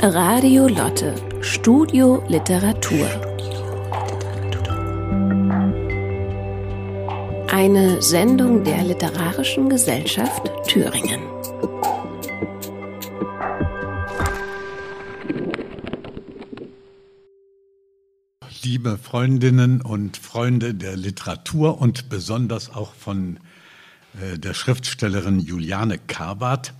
[0.00, 3.08] Radio Lotte, Studio Literatur.
[7.50, 11.20] Eine Sendung der Literarischen Gesellschaft Thüringen.
[18.62, 23.40] Liebe Freundinnen und Freunde der Literatur und besonders auch von
[24.22, 26.72] äh, der Schriftstellerin Juliane Karwart,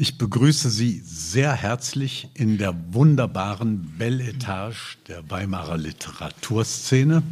[0.00, 7.22] ich begrüße Sie sehr herzlich in der wunderbaren Belle Etage der Weimarer Literaturszene.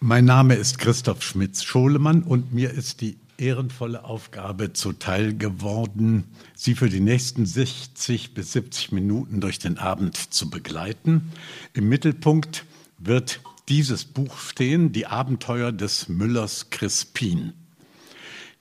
[0.00, 6.24] Mein Name ist Christoph Schmitz-Scholemann und mir ist die ehrenvolle Aufgabe zuteil geworden,
[6.54, 11.32] Sie für die nächsten 60 bis 70 Minuten durch den Abend zu begleiten.
[11.72, 12.66] Im Mittelpunkt
[12.98, 17.54] wird dieses Buch stehen, Die Abenteuer des Müllers Crispin.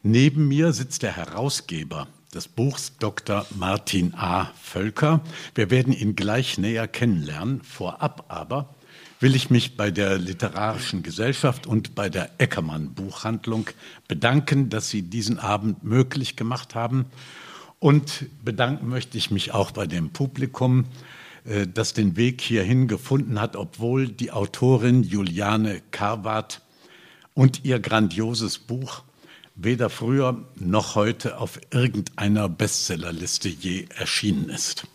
[0.01, 3.45] Neben mir sitzt der Herausgeber des Buchs Dr.
[3.55, 4.51] Martin A.
[4.61, 5.21] Völker.
[5.55, 7.61] Wir werden ihn gleich näher kennenlernen.
[7.61, 8.73] Vorab aber
[9.19, 13.69] will ich mich bei der Literarischen Gesellschaft und bei der Eckermann Buchhandlung
[14.07, 17.05] bedanken, dass Sie diesen Abend möglich gemacht haben.
[17.79, 20.85] Und bedanken möchte ich mich auch bei dem Publikum,
[21.45, 26.61] äh, das den Weg hierhin gefunden hat, obwohl die Autorin Juliane Karwart
[27.33, 29.03] und ihr grandioses Buch
[29.55, 34.87] weder früher noch heute auf irgendeiner Bestsellerliste je erschienen ist.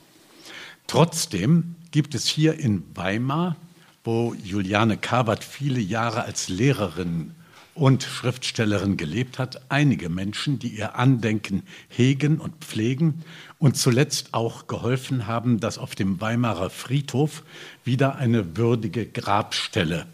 [0.86, 3.56] Trotzdem gibt es hier in Weimar,
[4.04, 7.34] wo Juliane Kabert viele Jahre als Lehrerin
[7.74, 13.22] und Schriftstellerin gelebt hat, einige Menschen, die ihr Andenken hegen und pflegen
[13.58, 17.44] und zuletzt auch geholfen haben, dass auf dem Weimarer Friedhof
[17.84, 20.06] wieder eine würdige Grabstelle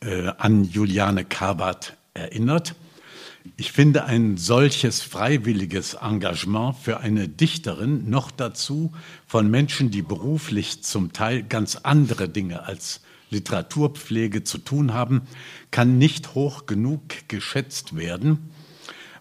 [0.00, 2.74] äh, an Juliane Kabert erinnert.
[3.56, 8.92] Ich finde ein solches freiwilliges Engagement für eine Dichterin noch dazu
[9.26, 13.00] von Menschen, die beruflich zum Teil ganz andere Dinge als
[13.30, 15.22] Literaturpflege zu tun haben,
[15.70, 18.50] kann nicht hoch genug geschätzt werden,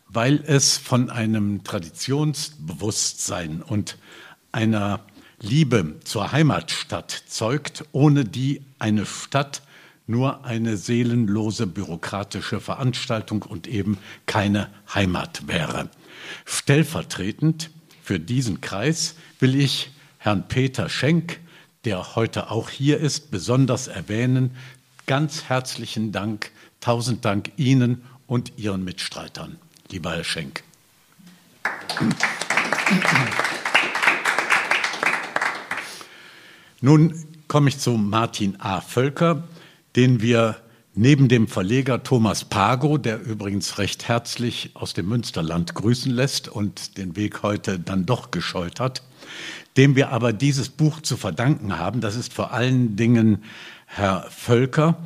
[0.08, 3.98] weil es von einem Traditionsbewusstsein und
[4.52, 5.02] einer
[5.40, 9.62] Liebe zur Heimatstadt zeugt, ohne die eine Stadt
[10.08, 15.90] nur eine seelenlose bürokratische Veranstaltung und eben keine Heimat wäre.
[16.46, 17.72] Stellvertretend
[18.04, 21.40] für diesen Kreis will ich Herrn Peter Schenk,
[21.86, 24.52] der heute auch hier ist, besonders erwähnen.
[25.08, 26.52] Ganz herzlichen Dank,
[26.82, 29.58] tausend Dank Ihnen und Ihren Mitstreitern,
[29.92, 30.64] lieber Herr Schenk.
[36.82, 38.82] Nun komme ich zu Martin A.
[38.82, 39.44] Völker
[39.96, 40.58] den wir
[40.94, 46.98] neben dem Verleger Thomas Pago, der übrigens recht herzlich aus dem Münsterland grüßen lässt und
[46.98, 49.04] den Weg heute dann doch gescheut hat,
[49.78, 52.00] dem wir aber dieses Buch zu verdanken haben.
[52.02, 53.44] Das ist vor allen Dingen
[53.86, 54.98] Herr Völker.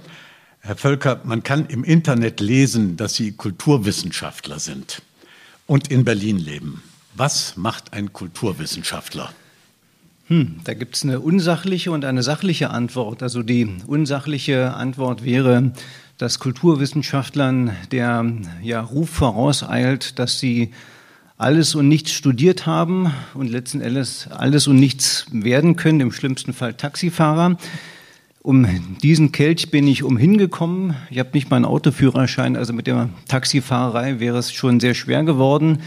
[0.62, 5.02] Herr Völker, man kann im Internet lesen, dass Sie Kulturwissenschaftler sind
[5.66, 6.84] und in Berlin leben.
[7.16, 9.34] Was macht ein Kulturwissenschaftler?
[10.30, 13.24] Hm, da gibt es eine unsachliche und eine sachliche Antwort.
[13.24, 15.74] Also die unsachliche Antwort wäre,
[16.20, 18.32] dass Kulturwissenschaftlern der
[18.62, 20.70] ja, Ruf vorauseilt, dass sie
[21.40, 26.54] alles und nichts studiert haben und letzten Endes alles und nichts werden können, im schlimmsten
[26.54, 27.58] Fall Taxifahrer.
[28.44, 28.68] Um
[29.02, 30.96] diesen Kelch bin ich umhingekommen.
[31.10, 35.24] Ich habe nicht mal einen Autoführerschein, also mit der Taxifahrerei wäre es schon sehr schwer
[35.24, 35.80] geworden.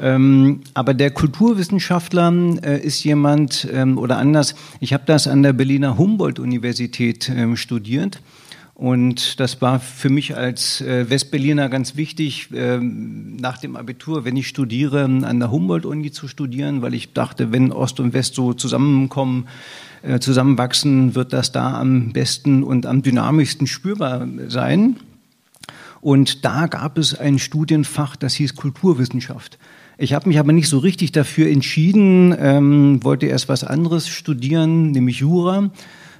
[0.00, 2.32] Ähm, aber der Kulturwissenschaftler
[2.62, 4.54] äh, ist jemand ähm, oder anders.
[4.80, 8.20] Ich habe das an der Berliner Humboldt-Universität ähm, studiert.
[8.74, 14.36] Und das war für mich als äh, Westberliner ganz wichtig, ähm, nach dem Abitur, wenn
[14.36, 18.52] ich studiere, an der Humboldt-Uni zu studieren, weil ich dachte, wenn Ost und West so
[18.52, 19.46] zusammenkommen,
[20.02, 24.96] äh, zusammenwachsen, wird das da am besten und am dynamischsten spürbar sein.
[26.00, 29.56] Und da gab es ein Studienfach, das hieß Kulturwissenschaft.
[29.96, 34.90] Ich habe mich aber nicht so richtig dafür entschieden, ähm, wollte erst was anderes studieren,
[34.90, 35.70] nämlich Jura.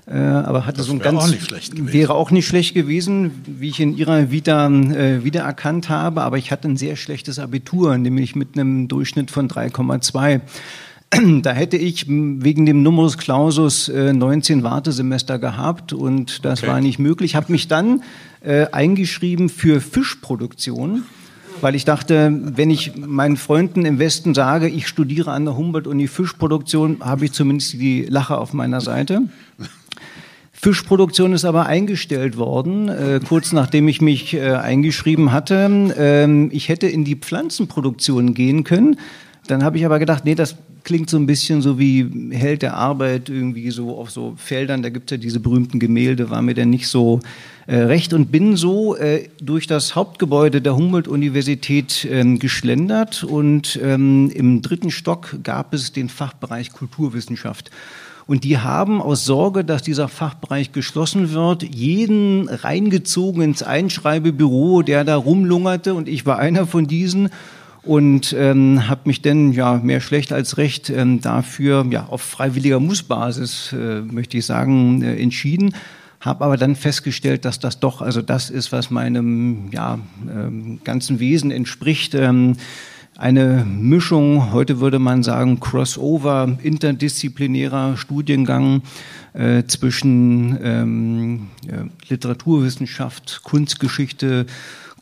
[0.07, 1.33] Äh, aber hatte das so ein ganz auch
[1.73, 6.23] wäre auch nicht schlecht gewesen, wie ich in ihrer Vita äh, wiedererkannt habe.
[6.23, 10.41] Aber ich hatte ein sehr schlechtes Abitur, nämlich mit einem Durchschnitt von 3,2.
[11.43, 16.73] Da hätte ich wegen dem Numerus Clausus äh, 19 Wartesemester gehabt und das okay.
[16.73, 17.37] war nicht möglich.
[17.37, 18.03] Habe mich dann
[18.41, 21.05] äh, eingeschrieben für Fischproduktion
[21.61, 26.09] weil ich dachte, wenn ich meinen Freunden im Westen sage, ich studiere an der Humboldt-Uni
[26.09, 29.23] Fischproduktion, habe ich zumindest die Lache auf meiner Seite.
[30.65, 35.93] Fischproduktion ist aber eingestellt worden, äh, kurz nachdem ich mich äh, eingeschrieben hatte.
[35.99, 38.97] Ähm, ich hätte in die Pflanzenproduktion gehen können.
[39.47, 42.75] Dann habe ich aber gedacht, nee, das klingt so ein bisschen so wie Held der
[42.75, 46.55] Arbeit, irgendwie so auf so Feldern, da gibt es ja diese berühmten Gemälde, war mir
[46.55, 47.21] denn nicht so
[47.67, 54.31] äh, recht und bin so äh, durch das Hauptgebäude der Humboldt-Universität ähm, geschlendert und ähm,
[54.35, 57.71] im dritten Stock gab es den Fachbereich Kulturwissenschaft.
[58.27, 65.05] Und die haben aus Sorge, dass dieser Fachbereich geschlossen wird, jeden reingezogen ins Einschreibebüro, der
[65.05, 65.93] da rumlungerte.
[65.93, 67.29] Und ich war einer von diesen
[67.85, 72.81] und ähm, habe mich dann ja mehr schlecht als recht ähm, dafür ja auf freiwilliger
[72.81, 75.75] Mussbasis äh, möchte ich sagen äh, entschieden
[76.25, 81.21] habe aber dann festgestellt, dass das doch also das ist, was meinem ja ähm, ganzen
[81.21, 82.15] Wesen entspricht.
[82.15, 82.57] Ähm,
[83.17, 88.83] eine Mischung, heute würde man sagen, Crossover, interdisziplinärer Studiengang
[89.35, 94.47] äh, zwischen ähm, ja, Literaturwissenschaft, Kunstgeschichte,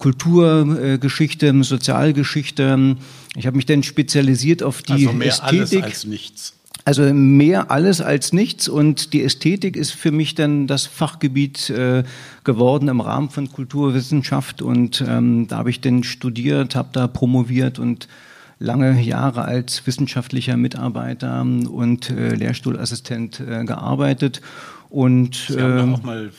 [0.02, 2.96] Kulturgeschichte, Sozialgeschichte.
[3.36, 5.84] Ich habe mich dann spezialisiert auf die also mehr Ästhetik.
[5.84, 6.54] Alles als nichts.
[6.84, 12.02] Also mehr alles als nichts und die Ästhetik ist für mich dann das Fachgebiet äh,
[12.42, 17.78] geworden im Rahmen von Kulturwissenschaft und ähm, da habe ich dann studiert, habe da promoviert
[17.78, 18.08] und
[18.58, 24.40] lange Jahre als wissenschaftlicher Mitarbeiter und äh, Lehrstuhlassistent äh, gearbeitet
[24.90, 26.32] und Sie haben auch mal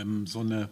[0.00, 0.70] ähm, so eine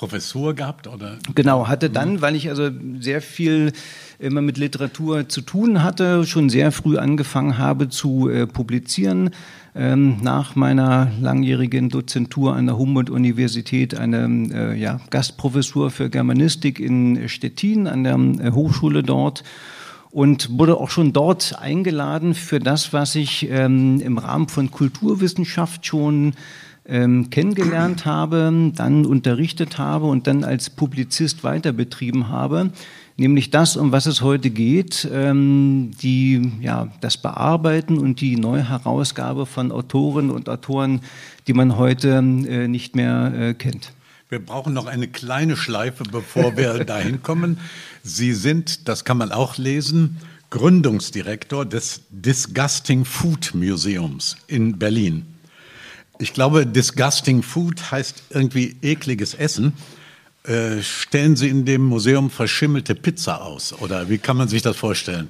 [0.00, 1.18] Professur gehabt oder?
[1.34, 2.70] Genau, hatte dann, weil ich also
[3.00, 3.74] sehr viel
[4.18, 9.28] immer mit Literatur zu tun hatte, schon sehr früh angefangen habe zu äh, publizieren.
[9.74, 17.28] Ähm, nach meiner langjährigen Dozentur an der Humboldt-Universität eine äh, ja, Gastprofessur für Germanistik in
[17.28, 19.44] Stettin an der äh, Hochschule dort
[20.10, 25.84] und wurde auch schon dort eingeladen für das, was ich ähm, im Rahmen von Kulturwissenschaft
[25.84, 26.32] schon
[26.90, 32.72] ähm, kennengelernt habe, dann unterrichtet habe und dann als Publizist weiter betrieben habe
[33.20, 39.44] nämlich das, um was es heute geht, ähm, die, ja, das Bearbeiten und die Neuherausgabe
[39.46, 41.02] von Autoren und Autoren,
[41.46, 43.92] die man heute äh, nicht mehr äh, kennt.
[44.30, 47.58] Wir brauchen noch eine kleine Schleife, bevor wir dahin kommen.
[48.02, 50.16] Sie sind, das kann man auch lesen,
[50.48, 55.26] Gründungsdirektor des Disgusting Food Museums in Berlin.
[56.20, 59.72] Ich glaube, Disgusting Food heißt irgendwie ekliges Essen.
[60.44, 64.76] Äh, stellen Sie in dem Museum verschimmelte Pizza aus oder wie kann man sich das
[64.76, 65.28] vorstellen?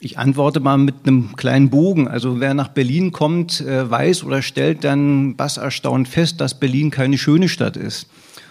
[0.00, 2.08] Ich antworte mal mit einem kleinen Bogen.
[2.08, 6.90] Also wer nach Berlin kommt, äh, weiß oder stellt dann bass erstaunt fest, dass Berlin
[6.90, 8.08] keine schöne Stadt ist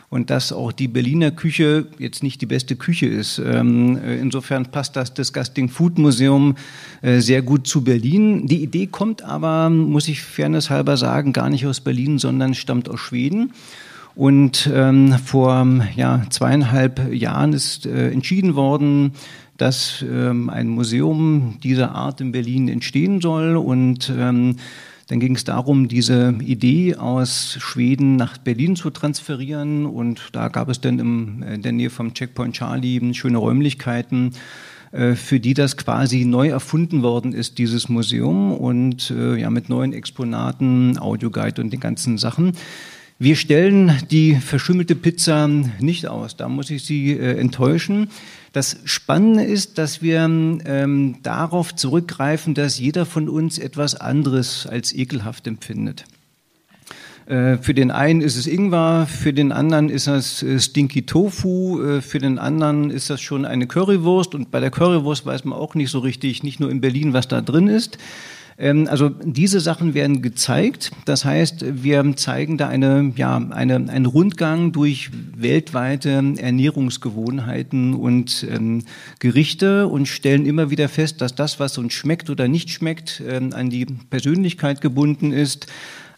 [0.09, 3.39] und dass auch die Berliner Küche jetzt nicht die beste Küche ist.
[3.39, 6.56] Ähm, äh, insofern passt das Disgusting Food Museum
[7.04, 8.48] sehr gut zu Berlin.
[8.48, 13.00] Die Idee kommt aber, muss ich fairnesshalber sagen, gar nicht aus Berlin, sondern stammt aus
[13.00, 13.51] Schweden.
[14.18, 19.12] Und ähm, vor ja, zweieinhalb Jahren ist äh, entschieden worden,
[19.57, 23.56] dass ähm, ein Museum dieser Art in Berlin entstehen soll.
[23.56, 24.56] Und ähm,
[25.07, 29.86] dann ging es darum, diese Idee aus Schweden nach Berlin zu transferieren.
[29.86, 34.33] Und da gab es dann im, in der Nähe vom Checkpoint Charlie schöne Räumlichkeiten
[34.92, 39.69] äh, für die das quasi neu erfunden worden ist, dieses Museum und äh, ja mit
[39.69, 42.54] neuen Exponaten, Audioguide und den ganzen Sachen.
[43.19, 46.36] Wir stellen die verschimmelte Pizza nicht aus.
[46.36, 48.09] Da muss ich Sie äh, enttäuschen.
[48.57, 54.95] Das Spannende ist, dass wir ähm, darauf zurückgreifen, dass jeder von uns etwas anderes als
[54.95, 56.06] ekelhaft empfindet.
[57.28, 61.83] Äh, für den einen ist es Ingwer, für den anderen ist das äh, Stinky Tofu,
[61.83, 65.56] äh, für den anderen ist das schon eine Currywurst und bei der Currywurst weiß man
[65.56, 67.99] auch nicht so richtig, nicht nur in Berlin, was da drin ist.
[68.57, 70.92] Ähm, also diese Sachen werden gezeigt.
[71.06, 78.83] Das heißt, wir zeigen da eine, ja, eine, einen Rundgang durch weltweite Ernährungsgewohnheiten und ähm,
[79.19, 83.54] Gerichte und stellen immer wieder fest, dass das, was uns schmeckt oder nicht schmeckt, ähm,
[83.54, 85.68] an die Persönlichkeit gebunden ist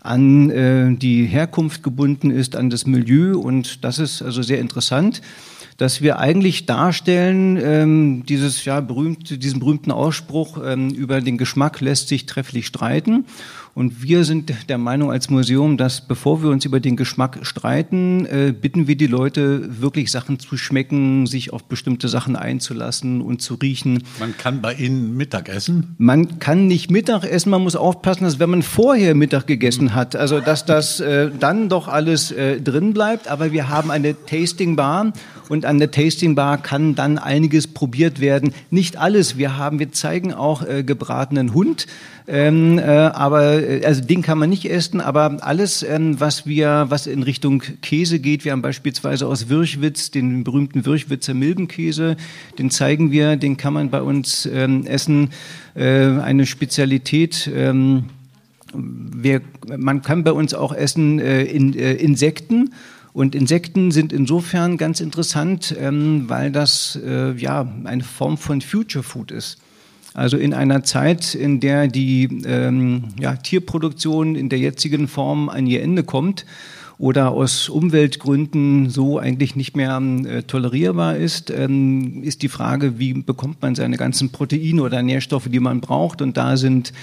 [0.01, 5.21] an äh, die Herkunft gebunden ist, an das Milieu und das ist also sehr interessant
[5.79, 11.79] dass wir eigentlich darstellen, ähm, dieses ja berühmte, diesen berühmten Ausspruch ähm, über den Geschmack
[11.79, 13.25] lässt sich trefflich streiten.
[13.75, 18.25] Und wir sind der Meinung als Museum, dass bevor wir uns über den Geschmack streiten,
[18.25, 23.41] äh, bitten wir die Leute, wirklich Sachen zu schmecken, sich auf bestimmte Sachen einzulassen und
[23.41, 24.03] zu riechen.
[24.19, 25.95] Man kann bei Ihnen Mittag essen?
[25.97, 30.17] Man kann nicht Mittag essen, man muss aufpassen, dass wenn man vorher Mittag gegessen hat,
[30.17, 33.29] also dass das äh, dann doch alles äh, drin bleibt.
[33.29, 35.13] Aber wir haben eine Tasting Bar
[35.49, 38.53] und an der Tasting Bar kann dann einiges probiert werden.
[38.69, 39.37] Nicht alles.
[39.37, 41.87] Wir haben, wir zeigen auch äh, gebratenen Hund,
[42.27, 46.85] ähm, äh, aber äh, also den kann man nicht essen, aber alles, ähm, was wir,
[46.89, 52.15] was in Richtung Käse geht, wir haben beispielsweise aus Wirchwitz den berühmten Wirchwitzer Milbenkäse,
[52.57, 55.31] den zeigen wir, den kann man bei uns ähm, essen.
[55.75, 57.49] Äh, eine Spezialität.
[57.53, 58.05] Ähm,
[58.73, 59.41] wir,
[59.77, 62.71] man kann bei uns auch essen äh, in, äh, Insekten.
[63.19, 69.03] Und Insekten sind insofern ganz interessant, ähm, weil das äh, ja eine Form von Future
[69.03, 69.57] Food ist.
[70.13, 75.67] Also in einer Zeit, in der die ähm, ja, Tierproduktion in der jetzigen Form an
[75.67, 76.45] ihr Ende kommt
[76.97, 83.15] oder aus Umweltgründen so eigentlich nicht mehr äh, tolerierbar ist, ähm, ist die Frage, wie
[83.15, 86.21] bekommt man seine ganzen Proteine oder Nährstoffe, die man braucht.
[86.21, 86.93] Und da sind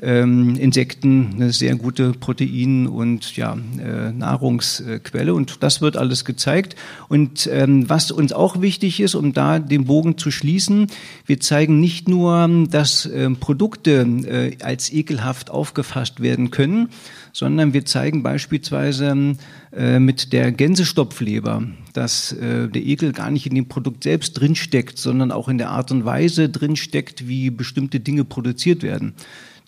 [0.00, 5.34] ähm, Insekten eine sehr gute Protein- und ja, äh, Nahrungsquelle.
[5.34, 6.76] Und das wird alles gezeigt.
[7.08, 10.86] Und ähm, was uns auch wichtig ist, um da den Bogen zu schließen,
[11.26, 16.88] wir zeigen nicht nur, dass äh, Produkte äh, als ekelhaft aufgefasst werden können,
[17.32, 19.36] sondern wir zeigen beispielsweise
[19.72, 21.62] äh, mit der Gänsestopfleber,
[21.92, 25.70] dass äh, der Ekel gar nicht in dem Produkt selbst drinsteckt, sondern auch in der
[25.70, 29.14] Art und Weise drinsteckt, wie bestimmte Dinge produziert werden.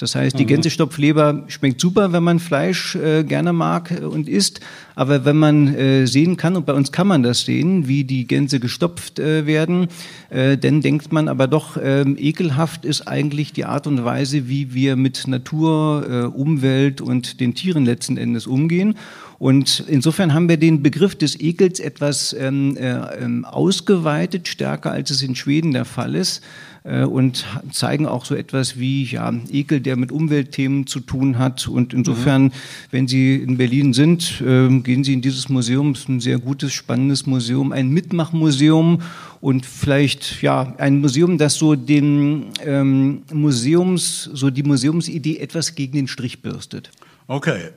[0.00, 0.48] Das heißt, die mhm.
[0.48, 4.60] Gänsestopfleber schmeckt super, wenn man Fleisch äh, gerne mag äh, und isst.
[4.94, 8.26] Aber wenn man äh, sehen kann, und bei uns kann man das sehen, wie die
[8.26, 9.88] Gänse gestopft äh, werden,
[10.30, 14.72] äh, dann denkt man aber doch, äh, ekelhaft ist eigentlich die Art und Weise, wie
[14.72, 18.94] wir mit Natur, äh, Umwelt und den Tieren letzten Endes umgehen.
[19.38, 22.92] Und insofern haben wir den Begriff des Ekels etwas ähm, äh,
[23.22, 26.42] ähm, ausgeweitet, stärker als es in Schweden der Fall ist.
[26.82, 31.68] Äh, und zeigen auch so etwas wie ja, Ekel, der mit Umweltthemen zu tun hat.
[31.68, 32.52] Und insofern, mhm.
[32.90, 35.92] wenn Sie in Berlin sind, äh, gehen Sie in dieses Museum.
[35.92, 39.02] Es ist ein sehr gutes, spannendes Museum, ein Mitmachmuseum
[39.42, 45.92] und vielleicht ja ein Museum, das so den ähm, Museums, so die Museumsidee etwas gegen
[45.92, 46.90] den Strich bürstet.
[47.26, 47.70] Okay.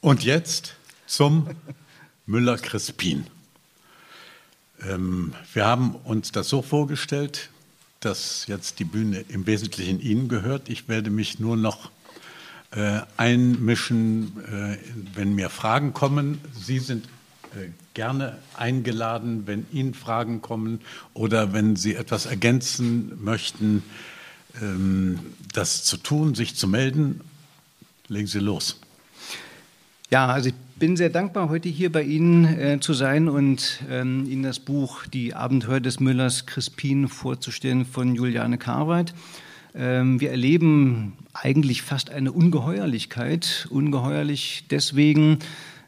[0.00, 0.74] Und jetzt
[1.06, 1.48] zum
[2.26, 3.26] Müller-Crispin.
[4.88, 7.50] Ähm, wir haben uns das so vorgestellt,
[8.04, 10.68] dass jetzt die Bühne im Wesentlichen Ihnen gehört.
[10.68, 11.90] Ich werde mich nur noch
[12.72, 14.78] äh, einmischen, äh,
[15.14, 16.40] wenn mir Fragen kommen.
[16.58, 17.06] Sie sind
[17.54, 20.80] äh, gerne eingeladen, wenn Ihnen Fragen kommen
[21.14, 23.82] oder wenn Sie etwas ergänzen möchten,
[24.60, 25.18] ähm,
[25.52, 27.20] das zu tun, sich zu melden.
[28.08, 28.80] Legen Sie los.
[30.10, 34.26] Ja, also ich bin sehr dankbar, heute hier bei Ihnen äh, zu sein und ähm,
[34.28, 39.14] Ihnen das Buch Die Abenteuer des Müllers Crispin vorzustellen von Juliane Karweit.
[39.74, 43.66] Ähm, wir erleben eigentlich fast eine Ungeheuerlichkeit.
[43.70, 45.38] Ungeheuerlich deswegen,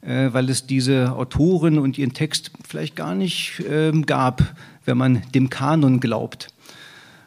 [0.01, 5.23] äh, weil es diese Autorin und ihren Text vielleicht gar nicht äh, gab, wenn man
[5.35, 6.49] dem Kanon glaubt.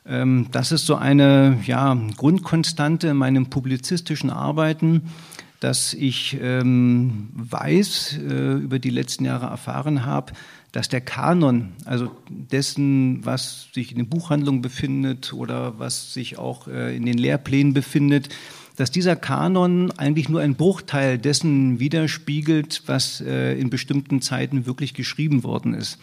[0.05, 5.03] Ähm, das ist so eine ja, Grundkonstante in meinem publizistischen Arbeiten
[5.59, 10.33] dass ich ähm, weiß, äh, über die letzten Jahre erfahren habe,
[10.71, 16.67] dass der Kanon, also dessen, was sich in den Buchhandlungen befindet oder was sich auch
[16.67, 18.29] äh, in den Lehrplänen befindet,
[18.75, 24.93] dass dieser Kanon eigentlich nur ein Bruchteil dessen widerspiegelt, was äh, in bestimmten Zeiten wirklich
[24.93, 25.97] geschrieben worden ist.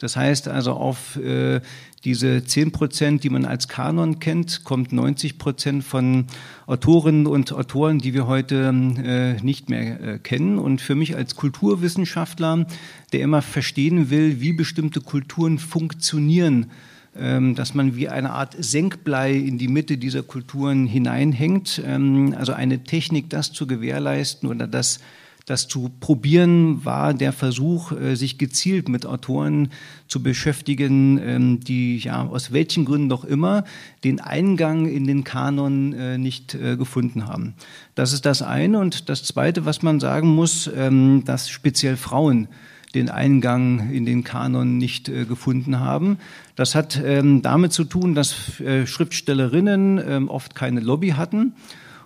[0.00, 1.60] Das heißt also, auf äh,
[2.04, 6.24] diese 10 Prozent, die man als Kanon kennt, kommt 90 Prozent von
[6.66, 8.72] Autorinnen und Autoren, die wir heute
[9.04, 10.58] äh, nicht mehr äh, kennen.
[10.58, 12.66] Und für mich als Kulturwissenschaftler,
[13.12, 16.70] der immer verstehen will, wie bestimmte Kulturen funktionieren,
[17.14, 22.54] ähm, dass man wie eine Art Senkblei in die Mitte dieser Kulturen hineinhängt, ähm, also
[22.54, 25.00] eine Technik, das zu gewährleisten oder das
[25.46, 29.70] das zu probieren war der Versuch, äh, sich gezielt mit Autoren
[30.06, 33.64] zu beschäftigen, ähm, die ja aus welchen Gründen doch immer
[34.04, 37.54] den Eingang in den Kanon äh, nicht äh, gefunden haben.
[37.94, 38.78] Das ist das eine.
[38.78, 42.48] Und das zweite, was man sagen muss, ähm, dass speziell Frauen
[42.94, 46.18] den Eingang in den Kanon nicht äh, gefunden haben.
[46.56, 51.54] Das hat ähm, damit zu tun, dass äh, Schriftstellerinnen ähm, oft keine Lobby hatten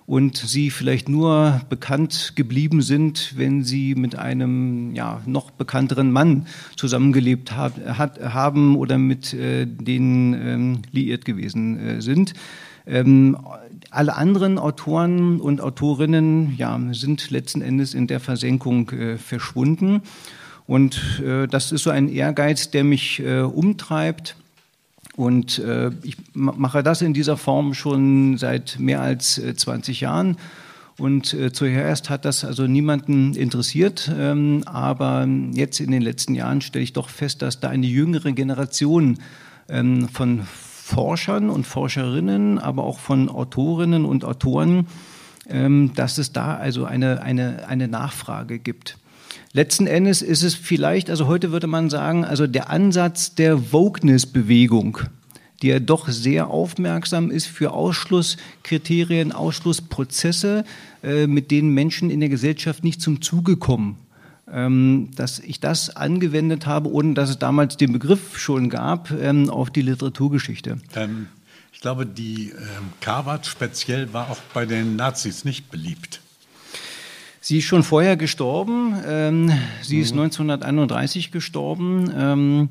[0.06, 6.46] und sie vielleicht nur bekannt geblieben sind, wenn sie mit einem ja, noch bekannteren Mann
[6.76, 12.34] zusammengelebt hab, hat, haben oder mit äh, denen ähm, liiert gewesen äh, sind.
[12.86, 13.38] Ähm,
[13.90, 20.02] alle anderen Autoren und Autorinnen ja, sind letzten Endes in der Versenkung äh, verschwunden.
[20.66, 24.36] Und äh, das ist so ein Ehrgeiz, der mich äh, umtreibt
[25.16, 30.36] und äh, ich mache das in dieser Form schon seit mehr als 20 äh, Jahren.
[30.96, 36.60] Und äh, zuerst hat das also niemanden interessiert, ähm, aber jetzt in den letzten Jahren
[36.60, 39.18] stelle ich doch fest, dass da eine jüngere Generation
[39.68, 44.86] ähm, von Forschern und Forscherinnen, aber auch von Autorinnen und Autoren,
[45.48, 48.98] ähm, dass es da also eine, eine, eine Nachfrage gibt.
[49.56, 54.98] Letzten Endes ist es vielleicht, also heute würde man sagen, also der Ansatz der Wokeness-Bewegung,
[55.62, 60.64] die ja doch sehr aufmerksam ist für Ausschlusskriterien, Ausschlussprozesse,
[61.04, 63.96] äh, mit denen Menschen in der Gesellschaft nicht zum Zuge kommen.
[64.52, 69.48] Ähm, dass ich das angewendet habe, ohne dass es damals den Begriff schon gab, ähm,
[69.50, 70.78] auf die Literaturgeschichte.
[70.96, 71.28] Ähm,
[71.72, 76.20] ich glaube, die ähm, Karwart speziell war auch bei den Nazis nicht beliebt.
[77.46, 78.94] Sie ist schon vorher gestorben.
[79.06, 80.02] Ähm, sie mhm.
[80.02, 82.10] ist 1931 gestorben.
[82.16, 82.68] Ähm,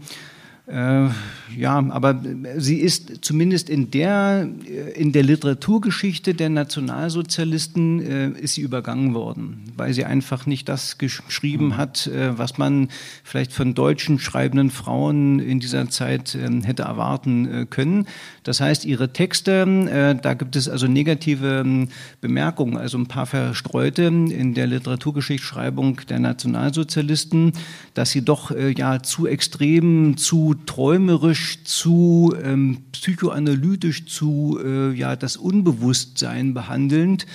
[0.66, 1.10] äh,
[1.58, 2.22] ja, aber
[2.56, 4.48] sie ist zumindest in der,
[4.96, 10.98] in der Literaturgeschichte der Nationalsozialisten äh, ist sie übergangen worden, weil sie einfach nicht das
[10.98, 11.78] geschrieben mhm.
[11.78, 12.88] hat, äh, was man
[13.26, 18.08] vielleicht von deutschen schreibenden Frauen in dieser Zeit äh, hätte erwarten äh, können.
[18.44, 21.90] Das heißt, ihre Texte, äh, da gibt es also negative ähm,
[22.22, 27.52] Bemerkungen, also ein paar verstreute in der Literaturgeschichtsschreibung der Nationalsozialisten,
[27.96, 35.38] dass sie doch ja zu extrem, zu träumerisch, zu ähm, psychoanalytisch, zu äh, ja, das
[35.38, 37.26] Unbewusstsein behandelnd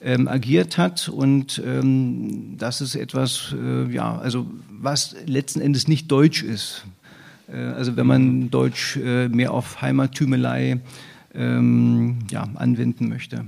[0.00, 1.08] ähm, agiert hat.
[1.08, 6.84] Und ähm, das ist etwas, äh, ja, also was letzten Endes nicht deutsch ist.
[7.48, 10.80] Äh, also wenn man Deutsch äh, mehr auf Heimattümelei
[11.34, 13.46] ähm, ja, anwenden möchte.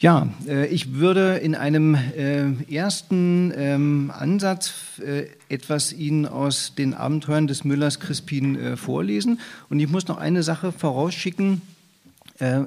[0.00, 6.94] Ja, äh, ich würde in einem äh, ersten ähm, Ansatz äh, etwas Ihnen aus den
[6.94, 9.40] Abenteuern des Müllers Crispin vorlesen.
[9.68, 11.60] Und ich muss noch eine Sache vorausschicken.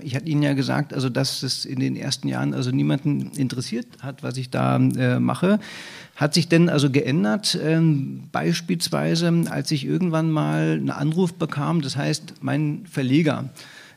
[0.02, 3.88] Ich hatte Ihnen ja gesagt, also dass es in den ersten Jahren also niemanden interessiert
[4.02, 5.60] hat, was ich da mache.
[6.16, 7.58] Hat sich denn also geändert?
[7.64, 13.50] Ähm, beispielsweise, als ich irgendwann mal einen Anruf bekam, das heißt, mein Verleger,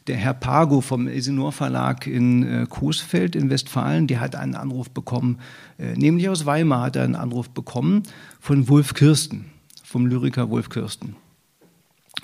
[0.07, 4.91] der Herr Pago vom Elsinor Verlag in äh, Coesfeld in Westfalen, der hat einen Anruf
[4.91, 5.39] bekommen,
[5.79, 8.03] äh, nämlich aus Weimar hat er einen Anruf bekommen
[8.41, 9.47] von Wolf Kirsten,
[9.83, 11.17] vom Lyriker Wolf Kirsten,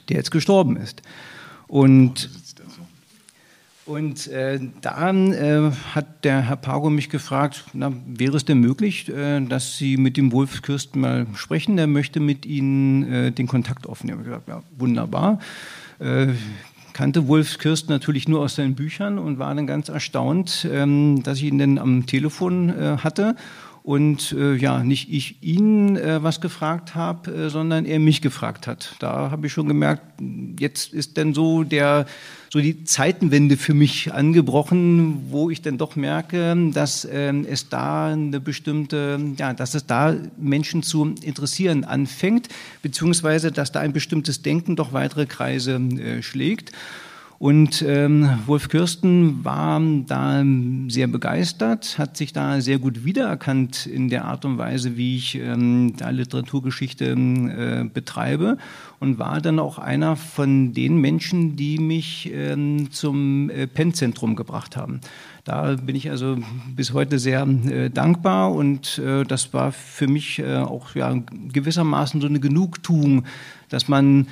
[0.08, 1.02] der jetzt gestorben ist.
[1.66, 2.30] Und
[3.84, 9.08] und äh, dann äh, hat der Herr Pago mich gefragt, na, wäre es denn möglich,
[9.08, 11.76] äh, dass Sie mit dem Wolf Kirsten mal sprechen?
[11.76, 14.21] Der möchte mit Ihnen äh, den Kontakt aufnehmen.
[14.21, 15.40] Ich habe gesagt, ja, wunderbar.
[16.93, 21.39] Kannte Wolf Kirst natürlich nur aus seinen Büchern und war dann ganz erstaunt, ähm, dass
[21.39, 23.37] ich ihn dann am Telefon äh, hatte
[23.82, 28.68] und äh, ja, nicht ich ihn äh, was gefragt habe, äh, sondern er mich gefragt
[28.68, 28.95] hat.
[29.00, 30.02] Da habe ich schon gemerkt,
[30.58, 32.06] jetzt ist denn so der
[32.52, 38.08] so die Zeitenwende für mich angebrochen, wo ich dann doch merke, dass ähm, es da
[38.12, 42.49] eine bestimmte, ja, dass es da Menschen zu interessieren anfängt,
[42.82, 46.73] beziehungsweise dass da ein bestimmtes Denken doch weitere Kreise äh, schlägt.
[47.43, 50.45] Und ähm, Wolf Kirsten war da
[50.87, 55.35] sehr begeistert, hat sich da sehr gut wiedererkannt in der Art und Weise, wie ich
[55.35, 58.59] ähm, da Literaturgeschichte äh, betreibe
[59.00, 64.76] und war dann auch einer von den Menschen, die mich ähm, zum äh, Pennzentrum gebracht
[64.76, 65.00] haben.
[65.43, 66.39] Da bin ich also
[66.76, 71.13] bis heute sehr äh, dankbar und äh, das war für mich äh, auch ja,
[71.52, 73.25] gewissermaßen so eine Genugtuung,
[73.69, 74.28] dass man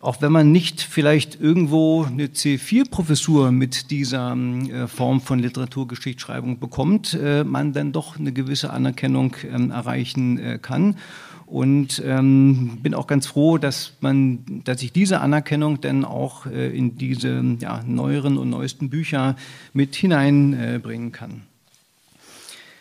[0.00, 7.14] auch wenn man nicht vielleicht irgendwo eine C4-Professur mit dieser äh, Form von Literaturgeschichtsschreibung bekommt,
[7.14, 10.96] äh, man dann doch eine gewisse Anerkennung ähm, erreichen äh, kann.
[11.44, 16.76] Und ähm, bin auch ganz froh, dass man, dass ich diese Anerkennung dann auch äh,
[16.76, 19.34] in diese ja, neueren und neuesten Bücher
[19.72, 21.42] mit hineinbringen kann.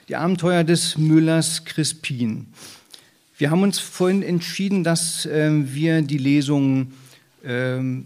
[0.09, 2.47] Die Abenteuer des Müllers Crispin.
[3.39, 6.93] Wir haben uns vorhin entschieden, dass äh, wir die Lesung
[7.45, 8.05] ähm,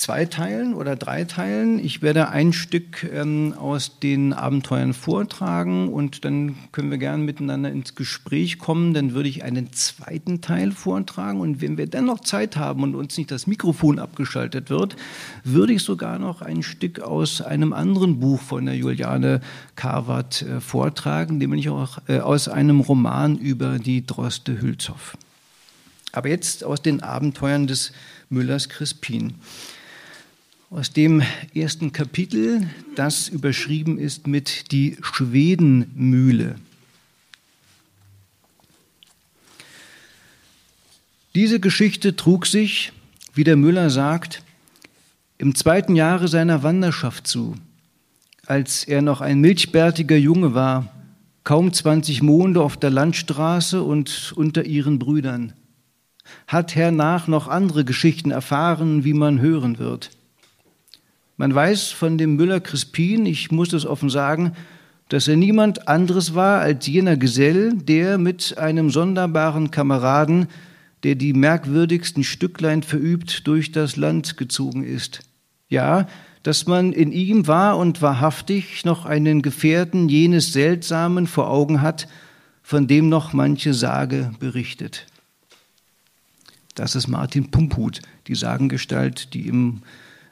[0.00, 1.78] zwei Teilen oder drei Teilen.
[1.78, 7.70] Ich werde ein Stück ähm, aus den Abenteuern vortragen und dann können wir gerne miteinander
[7.70, 8.94] ins Gespräch kommen.
[8.94, 12.94] Dann würde ich einen zweiten Teil vortragen und wenn wir dann noch Zeit haben und
[12.94, 14.96] uns nicht das Mikrofon abgeschaltet wird,
[15.44, 19.42] würde ich sogar noch ein Stück aus einem anderen Buch von der Juliane
[19.76, 25.18] Karwart äh, vortragen, nämlich auch äh, aus einem Roman über die Droste Hülshoff.
[26.12, 27.92] Aber jetzt aus den Abenteuern des
[28.30, 29.34] Müllers Crispin
[30.70, 31.20] aus dem
[31.52, 36.54] ersten Kapitel, das überschrieben ist mit die Schwedenmühle.
[41.34, 42.92] Diese Geschichte trug sich,
[43.34, 44.44] wie der Müller sagt,
[45.38, 47.56] im zweiten Jahre seiner Wanderschaft zu,
[48.46, 50.92] als er noch ein milchbärtiger Junge war,
[51.42, 55.52] kaum 20 Monde auf der Landstraße und unter ihren Brüdern.
[56.46, 60.10] Hat hernach noch andere Geschichten erfahren, wie man hören wird.
[61.40, 64.52] Man weiß von dem Müller Crispin, ich muss es offen sagen,
[65.08, 70.48] dass er niemand anderes war als jener Gesell, der mit einem sonderbaren Kameraden,
[71.02, 75.20] der die merkwürdigsten Stücklein verübt, durch das Land gezogen ist.
[75.70, 76.08] Ja,
[76.42, 82.06] dass man in ihm wahr und wahrhaftig noch einen Gefährten jenes Seltsamen vor Augen hat,
[82.62, 85.06] von dem noch manche Sage berichtet.
[86.74, 89.80] Das ist Martin Pumphut, die Sagengestalt, die im,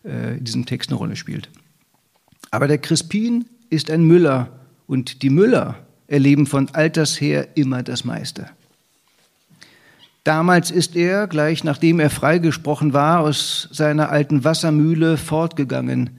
[0.08, 1.50] in diesem Text eine Rolle spielt.
[2.50, 4.48] Aber der Crispin ist ein Müller
[4.86, 8.48] und die Müller erleben von alters her immer das meiste.
[10.24, 16.10] Damals ist er, gleich nachdem er freigesprochen war, aus seiner alten Wassermühle fortgegangen.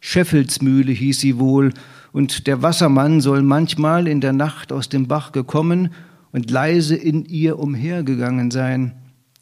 [0.00, 1.72] Scheffelsmühle hieß sie wohl,
[2.12, 5.90] und der Wassermann soll manchmal in der Nacht aus dem Bach gekommen
[6.32, 8.92] und leise in ihr umhergegangen sein.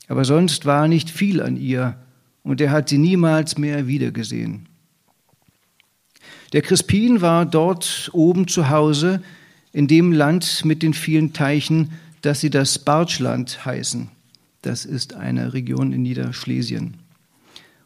[0.09, 1.97] Aber sonst war nicht viel an ihr,
[2.45, 4.69] und er hat sie niemals mehr wiedergesehen.
[6.53, 9.21] Der Crispin war dort oben zu Hause,
[9.73, 11.91] in dem Land mit den vielen Teichen,
[12.23, 14.09] das sie das Bartschland heißen.
[14.63, 16.99] Das ist eine Region in Niederschlesien.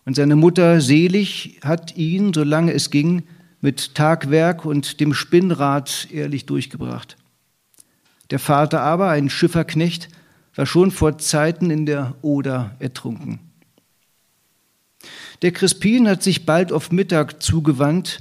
[0.05, 3.23] Und seine Mutter selig hat ihn, solange es ging,
[3.61, 7.17] mit Tagwerk und dem Spinnrad ehrlich durchgebracht.
[8.31, 10.09] Der Vater aber, ein Schifferknecht,
[10.55, 13.48] war schon vor Zeiten in der Oder ertrunken.
[15.43, 18.21] Der Crispin hat sich bald auf Mittag zugewandt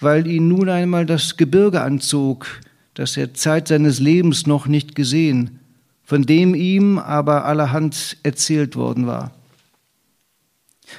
[0.00, 2.46] weil ihn nun einmal das Gebirge anzog,
[2.94, 5.60] das er Zeit seines Lebens noch nicht gesehen,
[6.04, 9.32] von dem ihm aber allerhand erzählt worden war.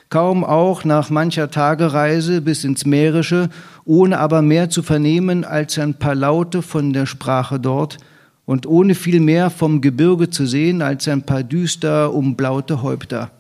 [0.09, 3.49] Kaum auch nach mancher Tagereise bis ins Mährische,
[3.85, 7.97] ohne aber mehr zu vernehmen als ein paar Laute von der Sprache dort
[8.45, 13.31] und ohne viel mehr vom Gebirge zu sehen als ein paar düster umblaute Häupter.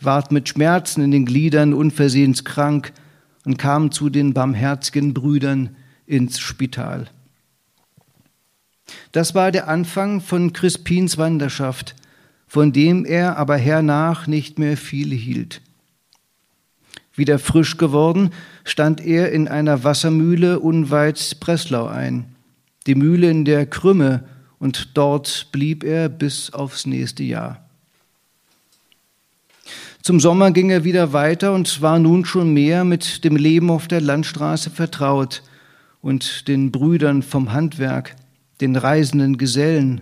[0.00, 2.92] Ward mit Schmerzen in den Gliedern unversehens krank,
[3.48, 7.08] und kam zu den barmherzigen Brüdern ins Spital.
[9.12, 11.94] Das war der Anfang von Crispins Wanderschaft,
[12.46, 15.62] von dem er aber hernach nicht mehr viel hielt.
[17.14, 18.30] Wieder frisch geworden,
[18.64, 22.36] stand er in einer Wassermühle unweit Breslau ein,
[22.86, 24.24] die Mühle in der Krümme,
[24.58, 27.67] und dort blieb er bis aufs nächste Jahr.
[30.02, 33.88] Zum Sommer ging er wieder weiter und war nun schon mehr mit dem Leben auf
[33.88, 35.42] der Landstraße vertraut
[36.00, 38.16] und den Brüdern vom Handwerk,
[38.60, 40.00] den reisenden Gesellen,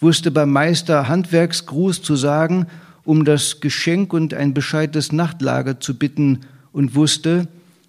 [0.00, 2.66] wusste beim Meister Handwerksgruß zu sagen,
[3.04, 6.40] um das Geschenk und ein bescheites Nachtlager zu bitten
[6.72, 7.48] und wusste,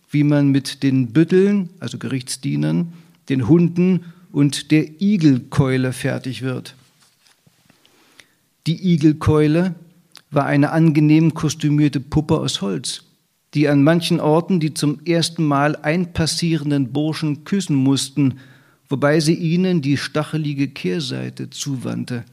[0.10, 2.94] wie man mit den Bütteln, also Gerichtsdienern,
[3.30, 6.76] den Hunden und der Igelkeule fertig wird.
[8.68, 9.76] Die Igelkeule
[10.34, 13.04] war eine angenehm kostümierte Puppe aus Holz,
[13.54, 18.40] die an manchen Orten die zum ersten Mal einpassierenden Burschen küssen mussten,
[18.90, 22.24] wobei sie ihnen die stachelige Kehrseite zuwandte.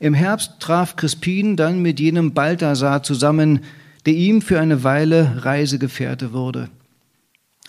[0.00, 3.60] Im Herbst traf Crispin dann mit jenem Balthasar zusammen,
[4.04, 6.70] der ihm für eine Weile Reisegefährte wurde.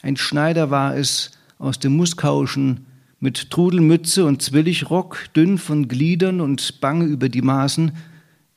[0.02, 2.86] Ein Schneider war es aus dem Muskauschen,
[3.20, 7.94] mit Trudelmütze und Zwillichrock, dünn von Gliedern und bange über die Maßen,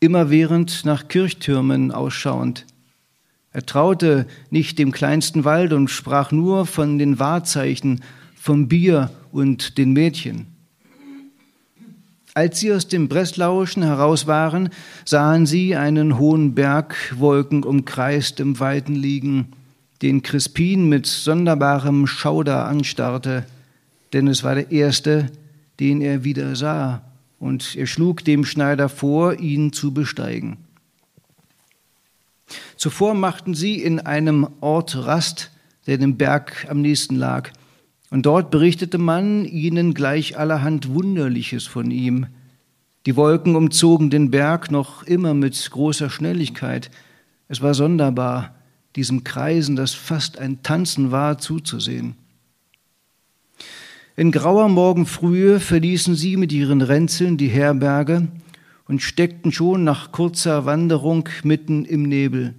[0.01, 2.67] immerwährend nach Kirchtürmen ausschauend.
[3.53, 8.03] Er traute nicht dem kleinsten Wald und sprach nur von den Wahrzeichen,
[8.35, 10.47] vom Bier und den Mädchen.
[12.35, 14.69] Als sie aus dem Breslauischen heraus waren,
[15.07, 19.53] sahen sie einen hohen Berg, Wolken umkreist im Weiten liegen,
[20.03, 23.47] den Crispin mit sonderbarem Schauder anstarrte,
[24.13, 25.31] denn es war der erste,
[25.81, 27.06] den er wieder sah
[27.39, 30.59] und er schlug dem Schneider vor, ihn zu besteigen.
[32.77, 35.51] Zuvor machten sie in einem Ort Rast,
[35.87, 37.51] der dem Berg am nächsten lag,
[38.11, 42.27] und dort berichtete man ihnen gleich allerhand Wunderliches von ihm.
[43.05, 46.91] Die Wolken umzogen den Berg noch immer mit großer Schnelligkeit.
[47.49, 48.55] Es war sonderbar,
[48.95, 52.15] diesem Kreisen, das fast ein Tanzen war, zuzusehen.
[54.19, 58.29] In grauer Morgenfrühe verließen sie mit ihren Ränzeln die Herberge
[58.89, 62.55] und steckten schon nach kurzer Wanderung mitten im Nebel.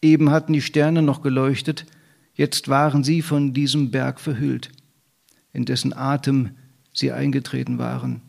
[0.00, 1.84] Eben hatten die Sterne noch geleuchtet,
[2.32, 4.70] jetzt waren sie von diesem Berg verhüllt,
[5.52, 6.52] in dessen Atem
[6.94, 8.22] sie eingetreten waren.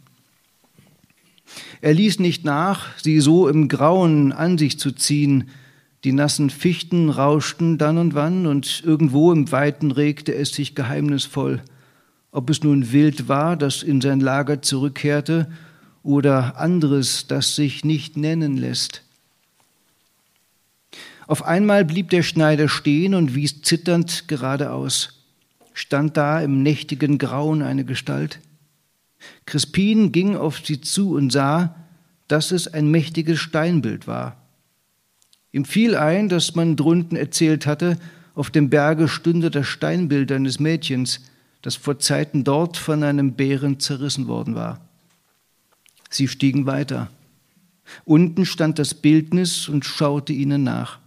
[1.80, 5.50] Er ließ nicht nach, sie so im Grauen an sich zu ziehen,
[6.06, 11.62] Die nassen Fichten rauschten dann und wann, und irgendwo im Weiten regte es sich geheimnisvoll,
[12.32, 15.52] ob es nun Wild war, das in sein Lager zurückkehrte,
[16.04, 19.04] oder anderes, das sich nicht nennen lässt.
[21.28, 25.24] Auf einmal blieb der Schneider stehen und wies zitternd geradeaus.
[25.74, 28.40] Stand da im nächtigen Grauen eine Gestalt.
[29.46, 31.76] Crispin ging auf sie zu und sah,
[32.28, 34.38] dass es ein mächtiges Steinbild war.
[35.52, 37.98] Ihm fiel ein, dass man drunten erzählt hatte,
[38.36, 41.22] auf dem Berge stünde das Steinbild eines Mädchens,
[41.62, 44.80] das vor Zeiten dort von einem Bären zerrissen worden war.
[46.10, 47.10] Sie stiegen weiter.
[48.06, 51.00] Unten stand das Bildnis und schaute ihnen nach.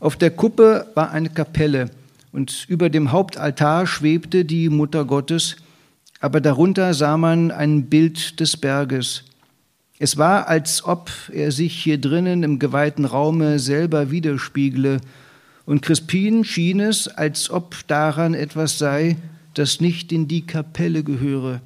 [0.00, 1.90] Auf der Kuppe war eine Kapelle
[2.32, 5.56] und über dem Hauptaltar schwebte die Mutter Gottes,
[6.20, 9.24] aber darunter sah man ein Bild des Berges.
[9.98, 15.00] Es war, als ob er sich hier drinnen im geweihten Raume selber widerspiegle,
[15.66, 19.16] und Crispin schien es, als ob daran etwas sei,
[19.54, 21.60] das nicht in die Kapelle gehöre.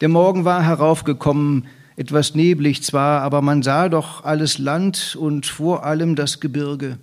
[0.00, 5.84] Der Morgen war heraufgekommen, etwas neblig zwar, aber man sah doch alles Land und vor
[5.84, 6.98] allem das Gebirge.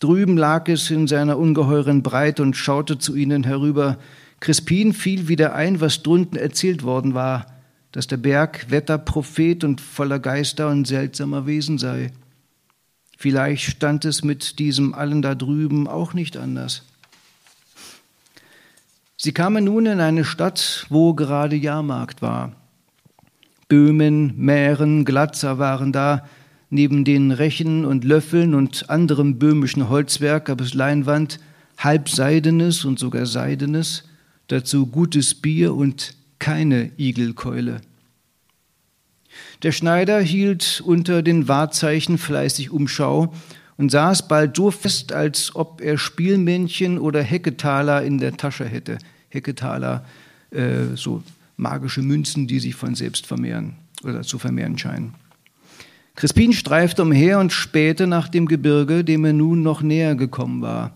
[0.00, 3.98] Drüben lag es in seiner ungeheuren Breite und schaute zu ihnen herüber.
[4.40, 7.46] Crispin fiel wieder ein, was drunten erzählt worden war,
[7.92, 12.10] dass der Berg Wetterprophet und voller Geister und seltsamer Wesen sei.
[13.20, 16.84] Vielleicht stand es mit diesem allen da drüben auch nicht anders.
[19.16, 22.52] Sie kamen nun in eine Stadt, wo gerade Jahrmarkt war.
[23.66, 26.28] Böhmen, Mähren, Glatzer waren da,
[26.70, 31.40] neben den Rechen und Löffeln und anderem böhmischen Holzwerk gab es Leinwand,
[31.76, 34.04] halbseidenes und sogar seidenes,
[34.46, 37.80] dazu gutes Bier und keine Igelkeule.
[39.62, 43.34] Der Schneider hielt unter den Wahrzeichen fleißig Umschau
[43.76, 48.98] und saß bald so fest, als ob er Spielmännchen oder Hecketaler in der Tasche hätte.
[49.30, 50.04] Hecketaler,
[50.50, 51.22] äh, so
[51.56, 55.14] magische Münzen, die sich von selbst vermehren oder zu vermehren scheinen.
[56.14, 60.92] Crispin streifte umher und spähte nach dem Gebirge, dem er nun noch näher gekommen war.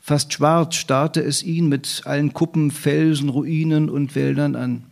[0.00, 4.86] Fast schwarz starrte es ihn mit allen Kuppen, Felsen, Ruinen und Wäldern an.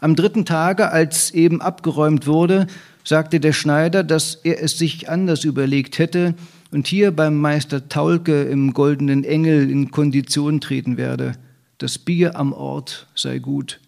[0.00, 2.66] Am dritten Tage, als eben abgeräumt wurde,
[3.04, 6.34] sagte der Schneider, dass er es sich anders überlegt hätte
[6.72, 11.32] und hier beim Meister Taulke im Goldenen Engel in Kondition treten werde.
[11.78, 13.80] Das Bier am Ort sei gut.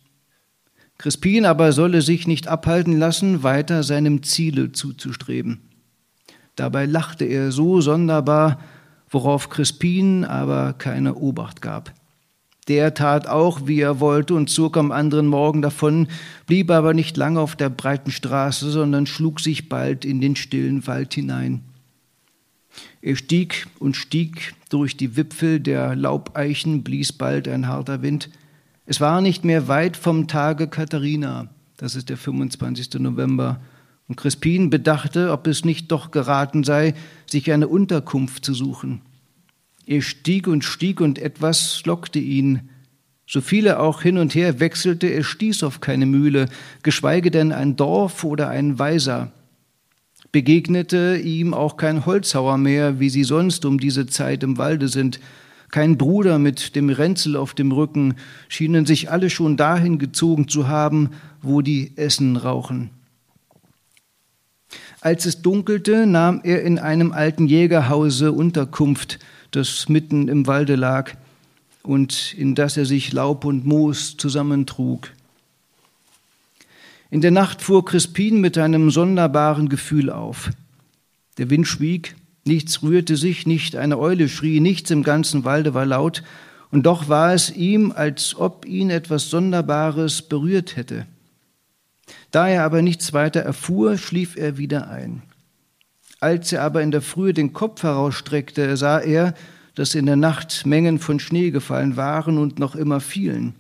[0.99, 5.61] Crispin aber solle sich nicht abhalten lassen, weiter seinem Ziele zuzustreben.
[6.57, 8.61] Dabei lachte er so sonderbar,
[9.09, 11.93] worauf Crispin aber keine Obacht gab.
[12.69, 16.09] Der tat auch, wie er wollte, und zog am anderen Morgen davon,
[16.47, 20.87] blieb aber nicht lange auf der breiten Straße, sondern schlug sich bald in den stillen
[20.87, 21.63] Wald hinein.
[23.01, 28.29] Er stieg und stieg durch die Wipfel der Laubeichen, blies bald ein harter Wind.
[28.85, 32.95] Es war nicht mehr weit vom Tage Katharina, das ist der 25.
[33.01, 33.61] November,
[34.09, 36.95] und Crispin bedachte, ob es nicht doch geraten sei,
[37.27, 39.03] sich eine Unterkunft zu suchen.
[39.89, 42.69] Er stieg und stieg und etwas lockte ihn.
[43.27, 46.51] So viel er auch hin und her wechselte, er stieß auf keine Mühle,
[46.83, 49.33] geschweige denn ein Dorf oder ein Weiser.
[50.31, 55.21] Begegnete ihm auch kein Holzhauer mehr, wie sie sonst um diese Zeit im Walde sind,
[55.71, 58.17] kein Bruder mit dem Ränzel auf dem Rücken,
[58.49, 62.91] schienen sich alle schon dahin gezogen zu haben, wo die Essen rauchen.
[65.01, 69.19] Als es dunkelte, nahm er in einem alten Jägerhause Unterkunft,
[69.51, 71.13] das mitten im Walde lag
[71.83, 75.11] und in das er sich Laub und Moos zusammentrug.
[77.11, 80.51] In der Nacht fuhr Crispin mit einem sonderbaren Gefühl auf.
[81.39, 85.87] Der Wind schwieg, nichts rührte sich, nicht eine Eule schrie, nichts im ganzen Walde war
[85.87, 86.23] laut,
[86.71, 91.07] und doch war es ihm, als ob ihn etwas Sonderbares berührt hätte.
[92.31, 95.23] Da er aber nichts weiter erfuhr, schlief er wieder ein.
[96.21, 99.35] Als er aber in der Frühe den Kopf herausstreckte, sah er,
[99.75, 103.55] dass in der Nacht Mengen von Schnee gefallen waren und noch immer fielen.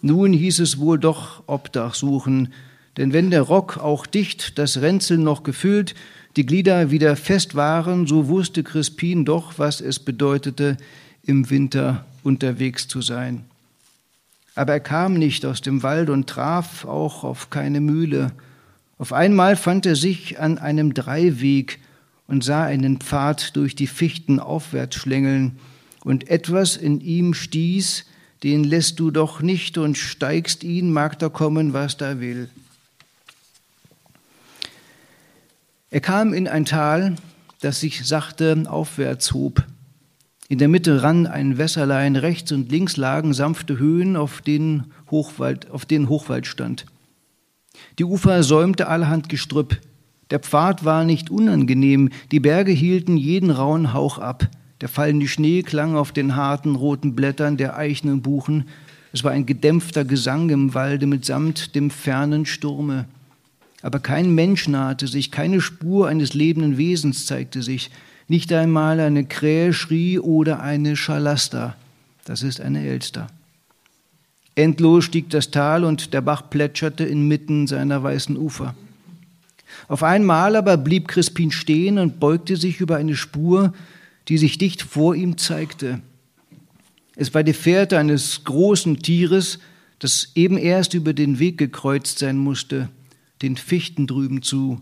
[0.00, 2.52] Nun hieß es wohl doch Obdach suchen,
[2.96, 5.94] denn wenn der Rock auch dicht, das Ränzel noch gefüllt,
[6.36, 10.78] die Glieder wieder fest waren, so wusste Crispin doch, was es bedeutete,
[11.22, 13.44] im Winter unterwegs zu sein.
[14.54, 18.32] Aber er kam nicht aus dem Wald und traf auch auf keine Mühle,
[19.02, 21.80] auf einmal fand er sich an einem Dreiweg
[22.28, 25.58] und sah einen Pfad durch die Fichten aufwärts schlängeln,
[26.04, 28.04] und etwas in ihm stieß,
[28.44, 32.48] den lässt du doch nicht und steigst ihn, mag da kommen, was da will.
[35.90, 37.16] Er kam in ein Tal,
[37.58, 39.64] das sich sachte aufwärts hob.
[40.46, 45.72] In der Mitte rann ein Wässerlein, rechts und links lagen sanfte Höhen, auf denen Hochwald,
[45.72, 46.86] auf denen Hochwald stand.
[47.98, 49.78] Die Ufer säumte allerhand Gestrüpp.
[50.30, 54.48] Der Pfad war nicht unangenehm, die Berge hielten jeden rauen Hauch ab.
[54.80, 58.64] Der fallende Schnee klang auf den harten roten Blättern der Eichen und Buchen.
[59.12, 63.04] Es war ein gedämpfter Gesang im Walde mitsamt dem fernen Sturme.
[63.82, 67.90] Aber kein Mensch nahte sich, keine Spur eines lebenden Wesens zeigte sich.
[68.26, 71.76] Nicht einmal eine Krähe schrie oder eine Schalaster.
[72.24, 73.26] Das ist eine Elster.
[74.54, 78.74] Endlos stieg das Tal und der Bach plätscherte inmitten seiner weißen Ufer.
[79.88, 83.72] Auf einmal aber blieb Crispin stehen und beugte sich über eine Spur,
[84.28, 86.00] die sich dicht vor ihm zeigte.
[87.16, 89.58] Es war die Fährte eines großen Tieres,
[89.98, 92.90] das eben erst über den Weg gekreuzt sein musste,
[93.40, 94.80] den Fichten drüben zu.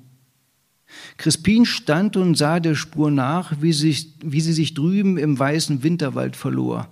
[1.17, 5.83] Crispin stand und sah der Spur nach, wie, sich, wie sie sich drüben im weißen
[5.83, 6.89] Winterwald verlor.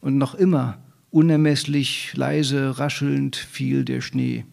[0.00, 0.78] Und noch immer
[1.10, 4.44] Unermesslich leise, raschelnd fiel der Schnee.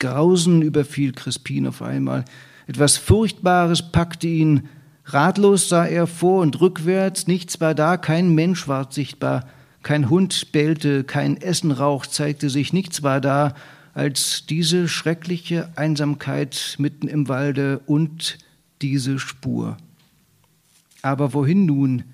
[0.00, 2.24] Grausen überfiel Crispin auf einmal.
[2.66, 4.68] Etwas Furchtbares packte ihn.
[5.06, 9.46] Ratlos sah er vor und rückwärts, nichts war da, kein Mensch ward sichtbar,
[9.82, 13.54] kein Hund bellte, kein Essenrauch zeigte sich, nichts war da,
[13.92, 18.38] als diese schreckliche Einsamkeit mitten im Walde und
[18.82, 19.76] diese Spur.
[21.02, 22.04] Aber wohin nun?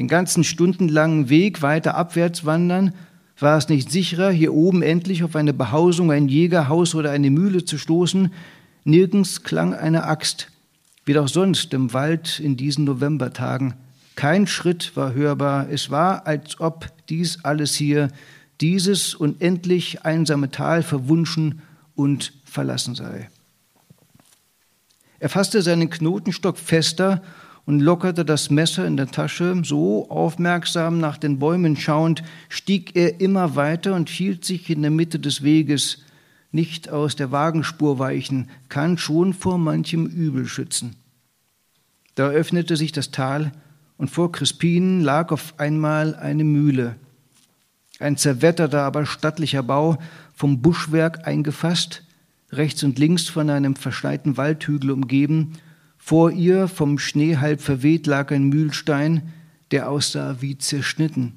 [0.00, 2.94] Den ganzen stundenlangen Weg weiter abwärts wandern,
[3.38, 7.66] war es nicht sicherer, hier oben endlich auf eine Behausung, ein Jägerhaus oder eine Mühle
[7.66, 8.32] zu stoßen.
[8.84, 10.50] Nirgends klang eine Axt,
[11.04, 13.74] wie doch sonst im Wald in diesen Novembertagen.
[14.14, 15.68] Kein Schritt war hörbar.
[15.68, 18.08] Es war, als ob dies alles hier,
[18.62, 21.60] dieses unendlich einsame Tal verwunschen
[21.94, 23.28] und verlassen sei.
[25.18, 27.20] Er fasste seinen Knotenstock fester
[27.66, 29.60] und lockerte das Messer in der Tasche.
[29.64, 34.90] So aufmerksam nach den Bäumen schauend, stieg er immer weiter und hielt sich in der
[34.90, 36.04] Mitte des Weges.
[36.52, 40.96] Nicht aus der Wagenspur weichen, kann schon vor manchem Übel schützen.
[42.16, 43.52] Da öffnete sich das Tal
[43.96, 46.96] und vor Crispinen lag auf einmal eine Mühle.
[48.00, 49.98] Ein zerwetterter, aber stattlicher Bau,
[50.34, 52.02] vom Buschwerk eingefasst,
[52.50, 55.52] rechts und links von einem verschneiten Waldhügel umgeben
[56.02, 59.32] vor ihr, vom Schnee halb verweht, lag ein Mühlstein,
[59.70, 61.34] der aussah wie zerschnitten.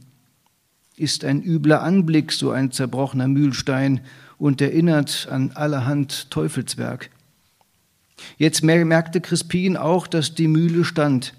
[0.95, 3.99] Ist ein übler Anblick, so ein zerbrochener Mühlstein,
[4.39, 7.12] und erinnert an allerhand Teufelswerk.
[8.38, 11.34] Jetzt merkte Crispin auch, dass die Mühle stand.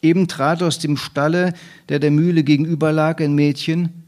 [0.00, 1.54] Eben trat aus dem Stalle,
[1.88, 4.04] der der Mühle gegenüber lag, ein Mädchen,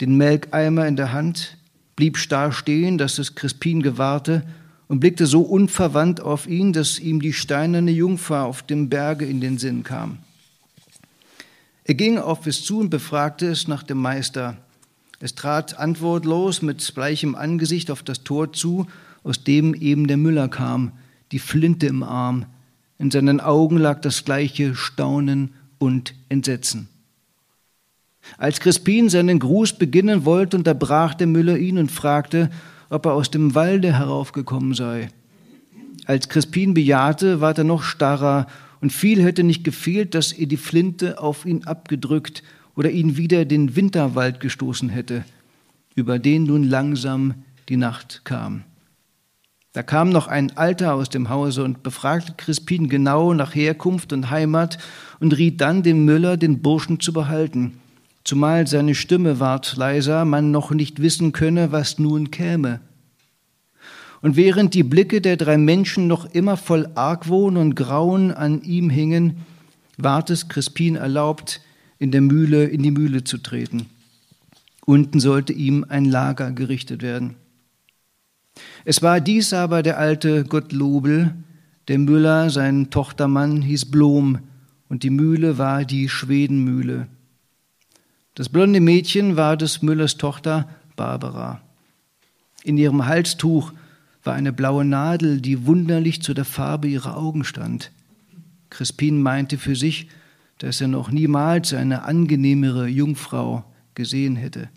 [0.00, 1.58] den Melkeimer in der Hand,
[1.96, 4.42] blieb starr stehen, dass es Crispin gewahrte
[4.90, 9.40] und blickte so unverwandt auf ihn, dass ihm die steinerne Jungfer auf dem Berge in
[9.40, 10.18] den Sinn kam.
[11.84, 14.56] Er ging auf es zu und befragte es nach dem Meister.
[15.20, 18.88] Es trat antwortlos mit bleichem Angesicht auf das Tor zu,
[19.22, 20.90] aus dem eben der Müller kam,
[21.30, 22.46] die Flinte im Arm.
[22.98, 26.88] In seinen Augen lag das gleiche Staunen und Entsetzen.
[28.38, 32.50] Als Crispin seinen Gruß beginnen wollte, unterbrach der Müller ihn und fragte,
[32.90, 35.08] ob er aus dem Walde heraufgekommen sei.
[36.04, 38.46] Als Crispin bejahte, ward er noch starrer,
[38.80, 42.42] und viel hätte nicht gefehlt, dass er die Flinte auf ihn abgedrückt
[42.74, 45.24] oder ihn wieder den Winterwald gestoßen hätte,
[45.94, 47.34] über den nun langsam
[47.68, 48.64] die Nacht kam.
[49.72, 54.30] Da kam noch ein Alter aus dem Hause und befragte Crispin genau nach Herkunft und
[54.30, 54.78] Heimat
[55.20, 57.80] und riet dann dem Müller, den Burschen zu behalten
[58.30, 62.78] zumal seine Stimme ward leiser, man noch nicht wissen könne, was nun käme.
[64.22, 68.88] Und während die Blicke der drei Menschen noch immer voll Argwohn und Grauen an ihm
[68.88, 69.38] hingen,
[69.96, 71.60] ward es Crispin erlaubt,
[71.98, 73.86] in der Mühle, in die Mühle zu treten.
[74.86, 77.34] Unten sollte ihm ein Lager gerichtet werden.
[78.84, 81.34] Es war dies aber der alte Gottlobel,
[81.88, 84.38] der Müller, sein Tochtermann, hieß Blom,
[84.88, 87.08] und die Mühle war die Schwedenmühle.
[88.34, 91.60] Das blonde Mädchen war des Müllers Tochter Barbara.
[92.62, 93.72] In ihrem Halstuch
[94.22, 97.90] war eine blaue Nadel, die wunderlich zu der Farbe ihrer Augen stand.
[98.68, 100.08] Crispin meinte für sich,
[100.58, 104.68] dass er noch niemals eine angenehmere Jungfrau gesehen hätte.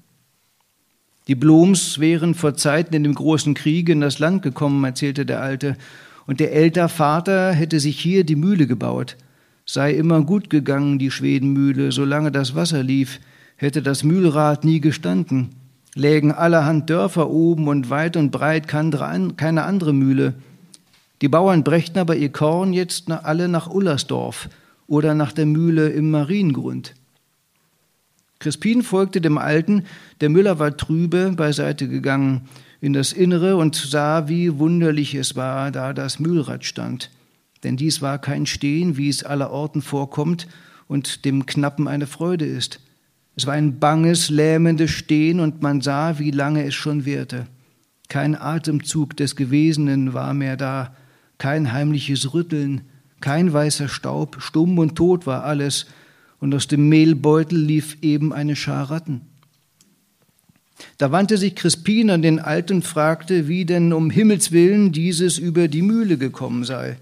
[1.28, 5.42] Die Bloms wären vor Zeiten in dem großen Krieg in das Land gekommen, erzählte der
[5.42, 5.78] Alte,
[6.26, 9.18] und der älter Vater hätte sich hier die Mühle gebaut.
[9.66, 13.20] Sei immer gut gegangen, die Schwedenmühle, solange das Wasser lief,
[13.56, 15.50] hätte das Mühlrad nie gestanden,
[15.96, 20.36] lägen allerhand Dörfer oben und weit und breit keine andere Mühle.
[21.22, 24.50] Die Bauern brächten aber ihr Korn jetzt alle nach Ullersdorf
[24.88, 26.94] oder nach der Mühle im Mariengrund.
[28.40, 29.86] Crispin folgte dem Alten,
[30.20, 32.42] der Müller war trübe beiseite gegangen
[32.82, 37.10] in das Innere und sah, wie wunderlich es war, da das Mühlrad stand.
[37.64, 40.50] Denn dies war kein Stehen, wie es allerorten vorkommt
[40.90, 42.82] und dem Knappen eine Freude ist.
[43.36, 47.48] Es war ein banges, lähmendes Stehen und man sah, wie lange es schon währte.
[48.10, 50.96] Kein Atemzug des Gewesenen war mehr da,
[51.40, 52.82] kein heimliches Rütteln,
[53.22, 55.88] kein weißer Staub, stumm und tot war alles,
[56.40, 59.22] und aus dem Mehlbeutel lief eben eine Schar Ratten.
[60.98, 65.38] Da wandte sich Crispin an den Alten und fragte, wie denn um Himmels willen dieses
[65.38, 66.98] über die Mühle gekommen sei.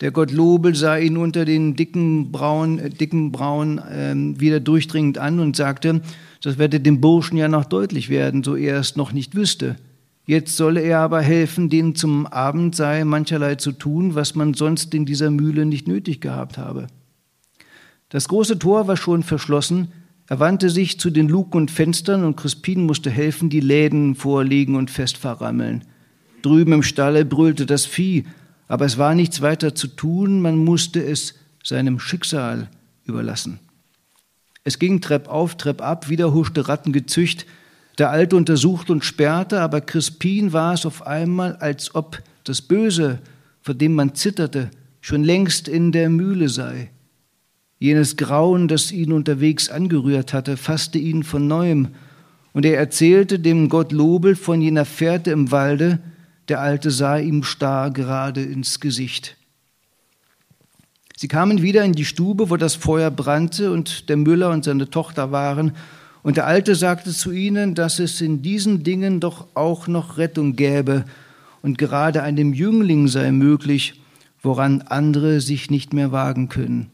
[0.00, 5.40] Der Gottlobel sah ihn unter den dicken Brauen, äh, dicken Brauen äh, wieder durchdringend an
[5.40, 6.00] und sagte,
[6.42, 9.76] das werde dem Burschen ja noch deutlich werden, so er es noch nicht wüsste.
[10.24, 14.94] Jetzt solle er aber helfen, denen zum Abend sei mancherlei zu tun, was man sonst
[14.94, 16.86] in dieser Mühle nicht nötig gehabt habe.
[18.08, 19.88] Das große Tor war schon verschlossen,
[20.26, 24.76] er wandte sich zu den Luken und Fenstern und Crispin musste helfen, die Läden vorlegen
[24.76, 25.84] und fest verrammeln.
[26.42, 28.24] Drüben im Stalle brüllte das Vieh,
[28.70, 32.68] aber es war nichts weiter zu tun, man musste es seinem Schicksal
[33.04, 33.58] überlassen.
[34.62, 37.46] Es ging Trepp auf, Trepp ab, wieder huschte Rattengezücht.
[37.98, 43.18] Der Alte untersuchte und sperrte, aber Crispin war es auf einmal, als ob das Böse,
[43.60, 46.90] vor dem man zitterte, schon längst in der Mühle sei.
[47.80, 51.88] Jenes Grauen, das ihn unterwegs angerührt hatte, fasste ihn von neuem,
[52.52, 55.98] und er erzählte dem Gott Lobel von jener Fährte im Walde,
[56.50, 59.36] der Alte sah ihm starr gerade ins Gesicht.
[61.16, 64.90] Sie kamen wieder in die Stube, wo das Feuer brannte und der Müller und seine
[64.90, 65.72] Tochter waren,
[66.22, 70.56] und der Alte sagte zu ihnen, dass es in diesen Dingen doch auch noch Rettung
[70.56, 71.04] gäbe,
[71.62, 74.00] und gerade einem Jüngling sei möglich,
[74.42, 76.90] woran andere sich nicht mehr wagen können.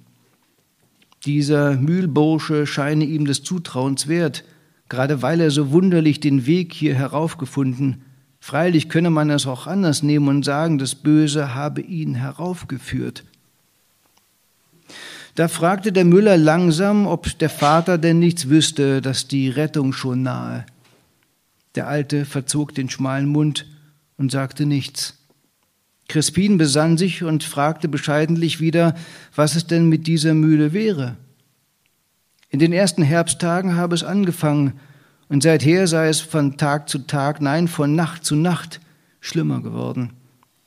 [1.24, 4.44] Dieser Mühlbursche scheine ihm des Zutrauens wert,
[4.88, 8.02] gerade weil er so wunderlich den Weg hier heraufgefunden,
[8.46, 13.24] Freilich könne man es auch anders nehmen und sagen, das Böse habe ihn heraufgeführt.
[15.34, 20.22] Da fragte der Müller langsam, ob der Vater denn nichts wüsste, dass die Rettung schon
[20.22, 20.64] nahe.
[21.74, 23.66] Der Alte verzog den schmalen Mund
[24.16, 25.18] und sagte nichts.
[26.08, 28.94] Crispin besann sich und fragte bescheidentlich wieder,
[29.34, 31.16] was es denn mit dieser Mühle wäre.
[32.50, 34.74] In den ersten Herbsttagen habe es angefangen,
[35.28, 38.80] und seither sei es von Tag zu Tag, nein, von Nacht zu Nacht
[39.20, 40.12] schlimmer geworden.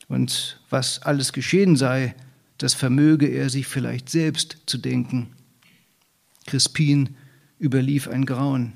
[0.08, 2.16] Und was alles geschehen sei,
[2.58, 5.30] das vermöge er sich vielleicht selbst zu denken.
[6.46, 7.16] Crispin
[7.60, 8.74] überlief ein Grauen.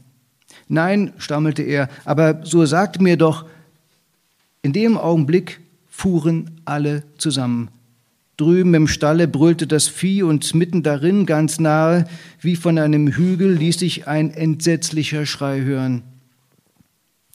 [0.67, 3.45] Nein, stammelte er, aber so sagte mir doch,
[4.61, 5.59] in dem Augenblick
[5.89, 7.69] fuhren alle zusammen.
[8.38, 12.05] Drüben im Stalle brüllte das Vieh und mitten darin, ganz nahe,
[12.41, 16.01] wie von einem Hügel, ließ sich ein entsetzlicher Schrei hören.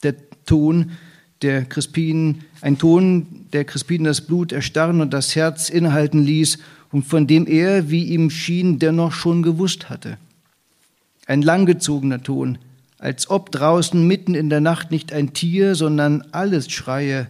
[0.03, 0.91] Der Ton,
[1.41, 6.57] der Crispin, ein Ton, der Crispin das Blut erstarren und das Herz innehalten ließ
[6.91, 10.17] und von dem er, wie ihm schien, dennoch schon gewusst hatte.
[11.27, 12.57] Ein langgezogener Ton,
[12.97, 17.27] als ob draußen mitten in der Nacht nicht ein Tier, sondern alles schreie,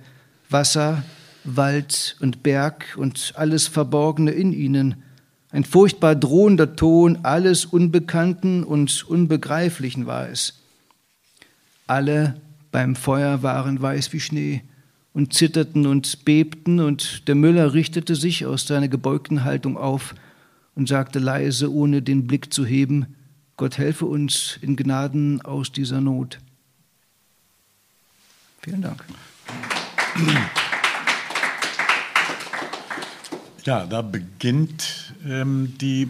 [0.49, 1.03] Wasser,
[1.43, 5.03] Wald und Berg und alles Verborgene in ihnen,
[5.51, 10.61] ein furchtbar drohender Ton alles Unbekannten und Unbegreiflichen war es.
[11.87, 12.39] Alle
[12.71, 14.61] beim Feuer waren weiß wie Schnee
[15.13, 20.13] und zitterten und bebten, und der Müller richtete sich aus seiner gebeugten Haltung auf
[20.75, 23.15] und sagte leise, ohne den Blick zu heben,
[23.57, 26.39] Gott helfe uns in Gnaden aus dieser Not.
[28.61, 29.03] Vielen Dank.
[33.69, 36.07] Ja, da beginnt ähm, die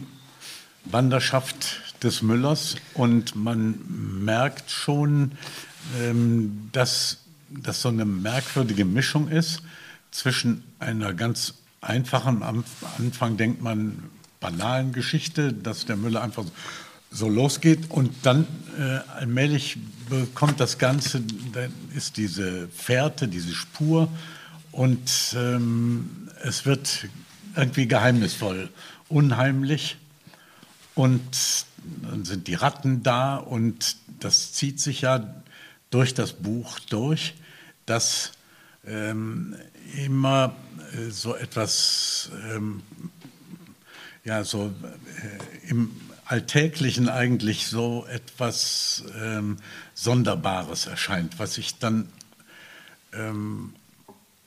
[0.85, 3.81] Wanderschaft des Müllers und man
[4.23, 5.33] merkt schon,
[6.01, 7.17] ähm, dass
[7.49, 9.61] das so eine merkwürdige Mischung ist
[10.11, 12.63] zwischen einer ganz einfachen, am
[12.97, 14.03] Anfang denkt man,
[14.39, 16.45] banalen Geschichte, dass der Müller einfach
[17.11, 18.47] so losgeht und dann
[18.77, 19.77] äh, allmählich
[20.09, 24.07] bekommt das Ganze, dann ist diese Fährte, diese Spur
[24.71, 27.09] und ähm, es wird
[27.55, 28.69] irgendwie geheimnisvoll,
[29.07, 29.97] unheimlich.
[30.95, 31.65] Und
[32.03, 35.33] dann sind die Ratten da und das zieht sich ja
[35.89, 37.35] durch das Buch durch,
[37.85, 38.31] dass
[38.85, 39.55] ähm,
[39.95, 40.55] immer
[40.93, 42.83] äh, so etwas, ähm,
[44.23, 45.91] ja, so äh, im
[46.25, 49.57] Alltäglichen eigentlich so etwas ähm,
[49.95, 52.09] Sonderbares erscheint, was sich dann
[53.13, 53.73] ähm,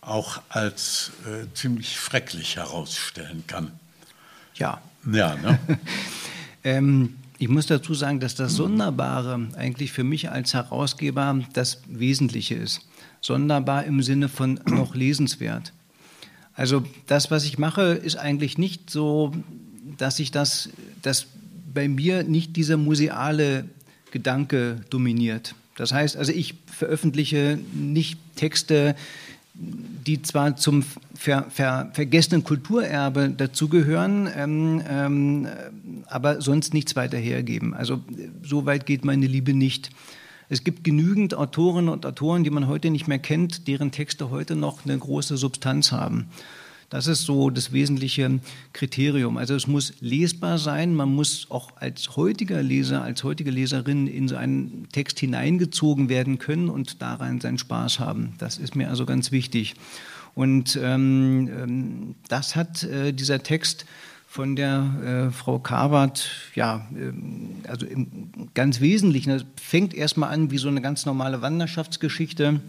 [0.03, 3.71] auch als äh, ziemlich schrecklich herausstellen kann.
[4.55, 4.83] Ja.
[5.11, 5.59] Ja, ne?
[6.65, 12.55] ähm, ich muss dazu sagen, dass das Sonderbare eigentlich für mich als Herausgeber das Wesentliche
[12.55, 12.83] ist.
[13.21, 15.73] Sonderbar im Sinne von noch lesenswert.
[16.55, 19.33] Also das, was ich mache, ist eigentlich nicht so,
[19.97, 20.69] dass ich das,
[21.01, 21.27] dass
[21.73, 23.65] bei mir nicht dieser museale
[24.11, 25.55] Gedanke dominiert.
[25.77, 28.95] Das heißt, also ich veröffentliche nicht Texte,
[29.55, 30.83] die zwar zum
[31.15, 35.49] ver, ver, vergessenen Kulturerbe dazugehören, ähm, ähm,
[36.07, 37.75] aber sonst nichts weiter hergeben.
[37.75, 38.01] Also
[38.43, 39.91] so weit geht meine Liebe nicht.
[40.49, 44.57] Es gibt genügend Autorinnen und Autoren, die man heute nicht mehr kennt, deren Texte heute
[44.57, 46.29] noch eine große Substanz haben.
[46.93, 48.39] Das ist so das wesentliche
[48.75, 49.39] Kriterium.
[49.39, 50.95] Also es muss lesbar sein.
[50.95, 56.39] Man muss auch als heutiger Leser, als heutige Leserin in so einen Text hineingezogen werden
[56.39, 58.35] können und daran seinen Spaß haben.
[58.37, 59.75] Das ist mir also ganz wichtig.
[60.35, 63.87] Und ähm, ähm das hat äh, dieser Text
[64.27, 70.51] von der äh, Frau Karwart, ja, äh, also im ganz Wesentlichen, das fängt erstmal an
[70.51, 72.61] wie so eine ganz normale Wanderschaftsgeschichte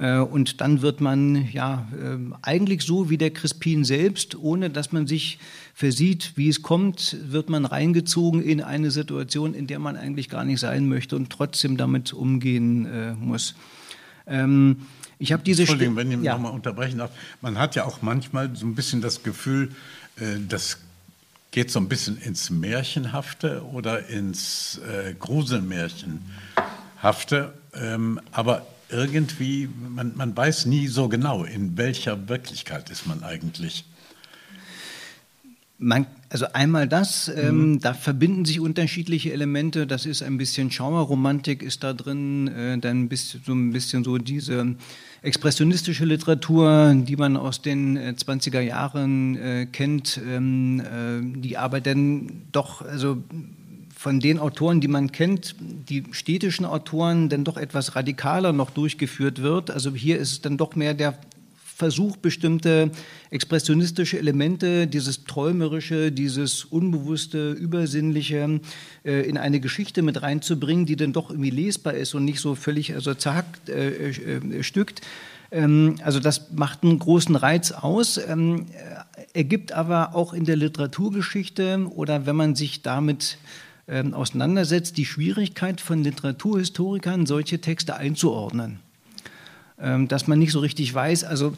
[0.00, 5.06] und dann wird man ja ähm, eigentlich so wie der Crispin selbst, ohne dass man
[5.06, 5.38] sich
[5.74, 10.44] versieht, wie es kommt, wird man reingezogen in eine Situation, in der man eigentlich gar
[10.44, 13.54] nicht sein möchte und trotzdem damit umgehen äh, muss.
[14.26, 14.86] Ähm,
[15.18, 16.32] ich habe diese Entschuldigung, wenn ich ja.
[16.32, 17.10] nochmal unterbrechen darf.
[17.42, 19.70] Man hat ja auch manchmal so ein bisschen das Gefühl,
[20.16, 20.78] äh, das
[21.50, 24.80] geht so ein bisschen ins Märchenhafte oder ins
[25.18, 27.52] Gruselmärchenhafte.
[27.74, 33.84] Ähm, aber irgendwie, man, man weiß nie so genau, in welcher Wirklichkeit ist man eigentlich.
[35.78, 37.80] Man, also einmal das, ähm, mhm.
[37.80, 39.86] da verbinden sich unterschiedliche Elemente.
[39.86, 44.18] Das ist ein bisschen Schauerromantik ist da drin, äh, dann bis, so ein bisschen so
[44.18, 44.76] diese
[45.22, 51.80] expressionistische Literatur, die man aus den äh, 20er Jahren äh, kennt, ähm, äh, die aber
[51.80, 53.22] dann doch also
[54.00, 59.42] von den Autoren, die man kennt, die städtischen Autoren, dann doch etwas radikaler noch durchgeführt
[59.42, 59.70] wird.
[59.70, 61.18] Also hier ist es dann doch mehr der
[61.62, 62.92] Versuch, bestimmte
[63.28, 68.62] expressionistische Elemente, dieses Träumerische, dieses Unbewusste, Übersinnliche
[69.04, 72.54] äh, in eine Geschichte mit reinzubringen, die dann doch irgendwie lesbar ist und nicht so
[72.54, 75.02] völlig also zerhackt, äh, äh, stückt.
[75.50, 78.64] Ähm, also das macht einen großen Reiz aus, ähm,
[79.34, 83.36] ergibt aber auch in der Literaturgeschichte oder wenn man sich damit
[83.90, 88.78] ähm, auseinandersetzt, die Schwierigkeit von Literaturhistorikern, solche Texte einzuordnen.
[89.80, 91.54] Ähm, dass man nicht so richtig weiß, also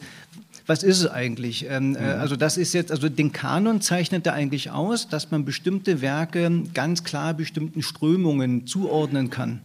[0.65, 1.65] was ist es eigentlich?
[1.69, 2.21] Ähm, äh, mhm.
[2.21, 6.63] Also das ist jetzt, also den Kanon zeichnet er eigentlich aus, dass man bestimmte Werke
[6.73, 9.59] ganz klar bestimmten Strömungen zuordnen kann.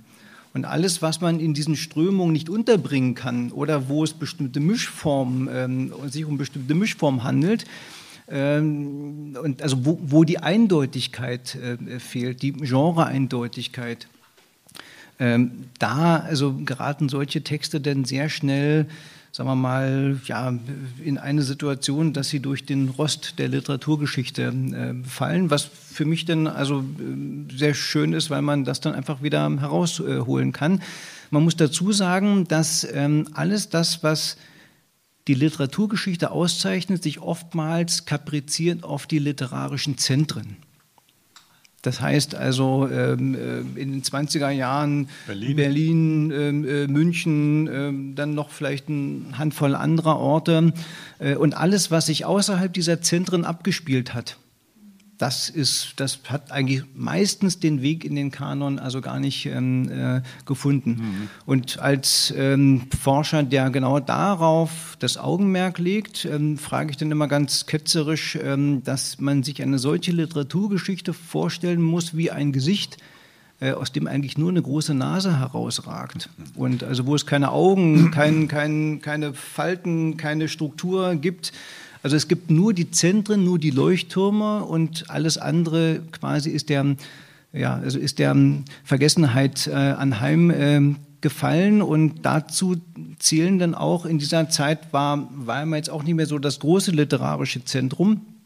[0.54, 5.48] Und alles, was man in diesen Strömungen nicht unterbringen kann oder wo es bestimmte Mischformen,
[5.52, 7.64] ähm, sich um bestimmte Mischformen handelt,
[8.30, 14.08] ähm, und also wo, wo die Eindeutigkeit äh, fehlt, die Genre-Eindeutigkeit.
[15.20, 18.86] Ähm, da also geraten solche Texte dann sehr schnell,
[19.32, 20.54] sagen wir mal, ja,
[21.04, 26.24] in eine Situation, dass sie durch den Rost der Literaturgeschichte äh, fallen, was für mich
[26.24, 30.82] dann also äh, sehr schön ist, weil man das dann einfach wieder herausholen kann.
[31.30, 34.36] Man muss dazu sagen, dass ähm, alles das, was
[35.28, 40.56] die Literaturgeschichte auszeichnet sich oftmals kapriziert auf die literarischen Zentren.
[41.82, 48.14] Das heißt also ähm, äh, in den 20er Jahren Berlin, Berlin ähm, äh, München, äh,
[48.16, 50.72] dann noch vielleicht eine Handvoll anderer Orte
[51.20, 54.38] äh, und alles, was sich außerhalb dieser Zentren abgespielt hat
[55.18, 59.90] das ist, das hat eigentlich meistens den Weg in den Kanon also gar nicht ähm,
[59.90, 60.90] äh, gefunden.
[60.90, 61.28] Mhm.
[61.44, 67.26] Und als ähm, Forscher, der genau darauf das Augenmerk legt, ähm, frage ich dann immer
[67.26, 72.98] ganz ketzerisch, ähm, dass man sich eine solche Literaturgeschichte vorstellen muss wie ein Gesicht,
[73.60, 76.30] äh, aus dem eigentlich nur eine große Nase herausragt.
[76.36, 76.44] Mhm.
[76.60, 81.52] Und also wo es keine Augen, kein, kein, keine Falten, keine Struktur gibt,
[82.02, 86.96] also es gibt nur die Zentren, nur die Leuchttürme und alles andere quasi ist der,
[87.52, 88.36] ja, also ist der
[88.84, 91.82] Vergessenheit äh, anheim äh, gefallen.
[91.82, 92.76] Und dazu
[93.18, 96.92] zählen dann auch in dieser Zeit war Weimar jetzt auch nicht mehr so das große
[96.92, 98.37] literarische Zentrum, ähm,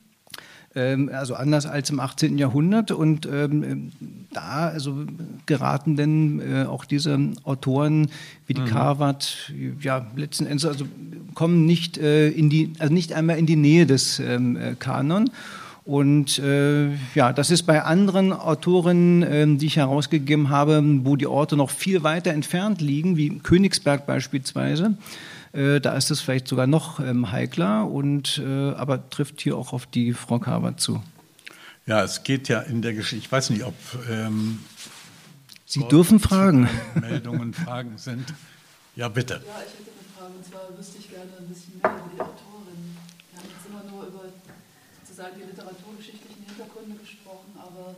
[0.74, 2.38] also anders als im 18.
[2.38, 2.90] Jahrhundert.
[2.90, 3.92] Und ähm,
[4.32, 5.04] da also
[5.46, 8.08] geraten dann äh, auch diese Autoren
[8.46, 8.66] wie die mhm.
[8.66, 10.86] Carvat, ja, letzten Endes, also
[11.34, 15.30] kommen nicht äh, in die, also nicht einmal in die Nähe des ähm, äh, Kanon.
[15.84, 21.26] Und äh, ja, das ist bei anderen Autoren, äh, die ich herausgegeben habe, wo die
[21.26, 24.94] Orte noch viel weiter entfernt liegen, wie Königsberg beispielsweise,
[25.52, 29.72] Äh, da ist es vielleicht sogar noch ähm, heikler, und, äh, aber trifft hier auch
[29.72, 31.02] auf die Frau Kabert zu.
[31.86, 33.74] Ja, es geht ja in der Geschichte, ich weiß nicht, ob
[34.08, 34.60] ähm,
[35.66, 36.68] Sie dürfen fragen.
[37.00, 38.32] Meldungen, Fragen sind.
[38.94, 39.34] Ja, bitte.
[39.34, 42.20] Ja, ich hätte eine Frage, und zwar wüsste ich gerne ein bisschen mehr über die
[42.20, 42.96] Autorin.
[43.32, 44.20] Wir haben jetzt immer nur über
[45.02, 47.94] sozusagen die literaturgeschichtlichen Hintergründe gesprochen, aber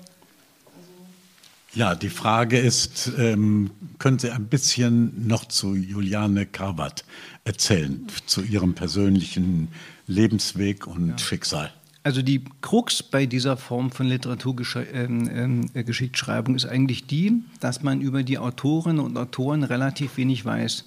[1.74, 7.04] ja, die Frage ist, ähm, können Sie ein bisschen noch zu Juliane Karbat
[7.44, 9.68] erzählen, zu ihrem persönlichen
[10.06, 11.18] Lebensweg und ja.
[11.18, 11.72] Schicksal?
[12.02, 18.02] Also die Krux bei dieser Form von Literaturgeschichtsschreibung ähm, äh, ist eigentlich die, dass man
[18.02, 20.84] über die Autorinnen und Autoren relativ wenig weiß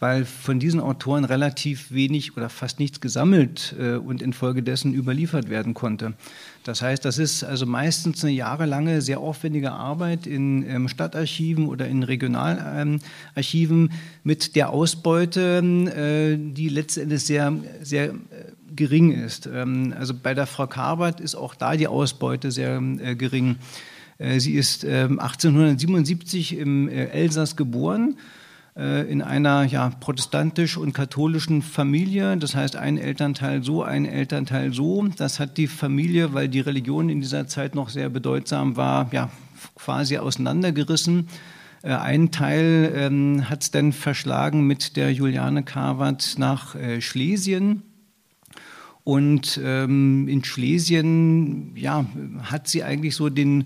[0.00, 5.74] weil von diesen Autoren relativ wenig oder fast nichts gesammelt äh, und infolgedessen überliefert werden
[5.74, 6.14] konnte.
[6.62, 11.88] Das heißt, das ist also meistens eine jahrelange, sehr aufwendige Arbeit in ähm, Stadtarchiven oder
[11.88, 13.90] in Regionalarchiven ähm,
[14.22, 18.14] mit der Ausbeute, äh, die letztendlich sehr, sehr äh,
[18.76, 19.48] gering ist.
[19.52, 23.56] Ähm, also bei der Frau Karbert ist auch da die Ausbeute sehr gering.
[24.38, 28.16] Sie ist 1877 ähm, im Elsass geboren
[28.78, 32.36] in einer ja, protestantisch und katholischen Familie.
[32.36, 35.08] Das heißt, ein Elternteil so, ein Elternteil so.
[35.16, 39.30] Das hat die Familie, weil die Religion in dieser Zeit noch sehr bedeutsam war, ja,
[39.74, 41.28] quasi auseinandergerissen.
[41.82, 47.82] Äh, ein Teil ähm, hat es dann verschlagen mit der Juliane Karwart nach äh, Schlesien.
[49.04, 52.04] Und ähm, in Schlesien ja,
[52.42, 53.64] hat sie eigentlich so den äh,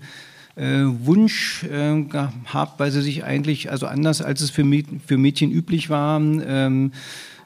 [0.55, 4.63] Wunsch äh, gehabt, weil sie sich eigentlich, also anders als es für,
[5.05, 6.91] für Mädchen üblich war, ähm,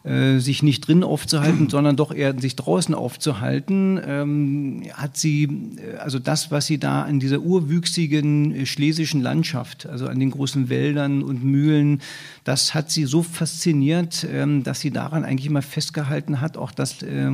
[0.08, 5.97] äh, sich nicht drin aufzuhalten, sondern doch eher sich draußen aufzuhalten, ähm, hat sie, äh,
[5.97, 10.70] also das, was sie da an dieser urwüchsigen äh, schlesischen Landschaft, also an den großen
[10.70, 12.01] Wäldern und Mühlen,
[12.43, 17.01] das hat sie so fasziniert, ähm, dass sie daran eigentlich immer festgehalten hat, auch das
[17.01, 17.32] äh,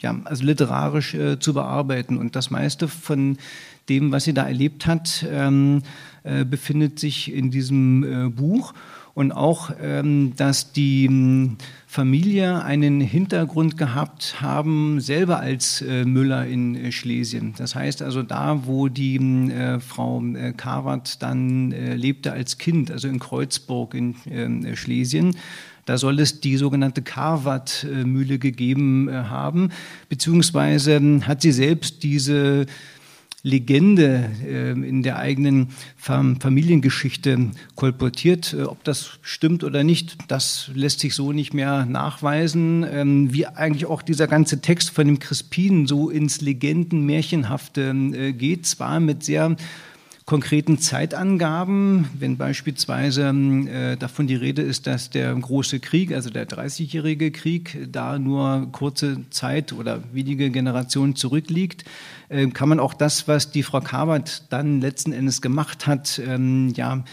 [0.00, 2.18] ja, also literarisch äh, zu bearbeiten.
[2.18, 3.38] Und das meiste von
[3.88, 5.82] dem, was sie da erlebt hat, ähm,
[6.24, 8.74] äh, befindet sich in diesem äh, Buch.
[9.14, 11.56] Und auch, ähm, dass die ähm,
[11.86, 17.54] Familie einen Hintergrund gehabt haben, selber als äh, Müller in äh, Schlesien.
[17.56, 22.90] Das heißt also da, wo die ähm, äh, Frau äh, Karwart dann lebte als Kind,
[22.90, 25.34] also in Kreuzburg in ähm, Schlesien,
[25.86, 29.70] da soll es die sogenannte Karwat-Mühle gegeben haben,
[30.08, 32.66] beziehungsweise hat sie selbst diese
[33.46, 38.52] Legende äh, in der eigenen Familiengeschichte kolportiert.
[38.52, 42.84] Äh, ob das stimmt oder nicht, das lässt sich so nicht mehr nachweisen.
[42.90, 48.66] Ähm, wie eigentlich auch dieser ganze Text von dem Crispin so ins Legenden-Märchenhafte äh, geht,
[48.66, 49.54] zwar mit sehr
[50.24, 56.48] konkreten Zeitangaben, wenn beispielsweise äh, davon die Rede ist, dass der große Krieg, also der
[56.48, 61.84] 30-jährige Krieg, da nur kurze Zeit oder wenige Generationen zurückliegt,
[62.28, 66.72] äh, kann man auch das, was die Frau Kabert dann letzten Endes gemacht hat, ähm,
[66.74, 67.04] ja,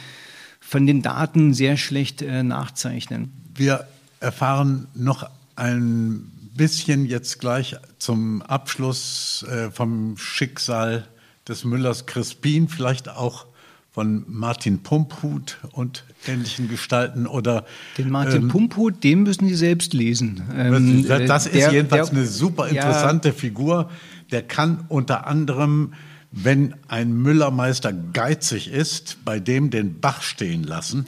[0.60, 3.32] von den Daten sehr schlecht äh, nachzeichnen.
[3.54, 3.86] Wir
[4.20, 11.08] erfahren noch ein bisschen jetzt gleich zum Abschluss äh, vom Schicksal
[11.48, 13.46] des Müllers Crispin, vielleicht auch
[13.92, 17.66] von Martin Pumphut und ähnlichen Gestalten oder
[17.98, 20.42] den Martin ähm, Pumphut, den müssen Sie selbst lesen.
[20.56, 23.92] Ähm, das ist der, jedenfalls der, eine super interessante ja, Figur.
[24.34, 25.94] Der kann unter anderem,
[26.32, 31.06] wenn ein Müllermeister geizig ist, bei dem den Bach stehen lassen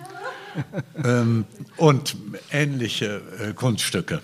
[1.04, 1.46] ähm,
[1.76, 2.16] und
[2.52, 4.22] ähnliche äh, Kunststücke.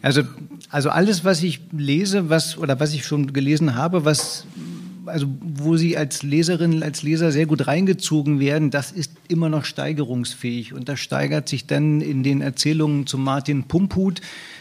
[0.00, 0.22] Also,
[0.70, 4.46] also alles, was ich lese, was oder was ich schon gelesen habe, was
[5.08, 9.64] also wo Sie als Leserin, als Leser sehr gut reingezogen werden, das ist immer noch
[9.64, 10.72] steigerungsfähig.
[10.72, 14.20] Und das steigert sich dann in den Erzählungen zu Martin Pumphut,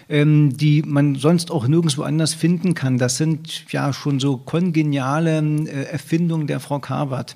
[0.09, 2.97] ähm, die man sonst auch nirgendwo anders finden kann.
[2.97, 7.35] Das sind ja schon so kongeniale äh, Erfindungen der Frau Karwart.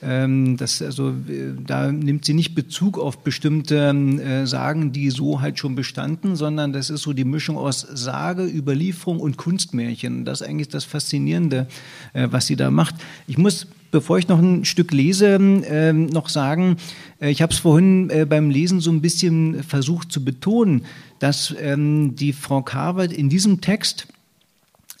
[0.00, 5.40] Ähm, das, also, äh, da nimmt sie nicht Bezug auf bestimmte äh, Sagen, die so
[5.40, 10.24] halt schon bestanden, sondern das ist so die Mischung aus Sage, Überlieferung und Kunstmärchen.
[10.24, 11.66] Das ist eigentlich das Faszinierende,
[12.12, 12.94] äh, was sie da macht.
[13.26, 16.76] Ich muss bevor ich noch ein Stück lese, äh, noch sagen,
[17.20, 20.84] äh, ich habe es vorhin äh, beim Lesen so ein bisschen versucht zu betonen,
[21.18, 24.06] dass ähm, die Frau Carver in diesem Text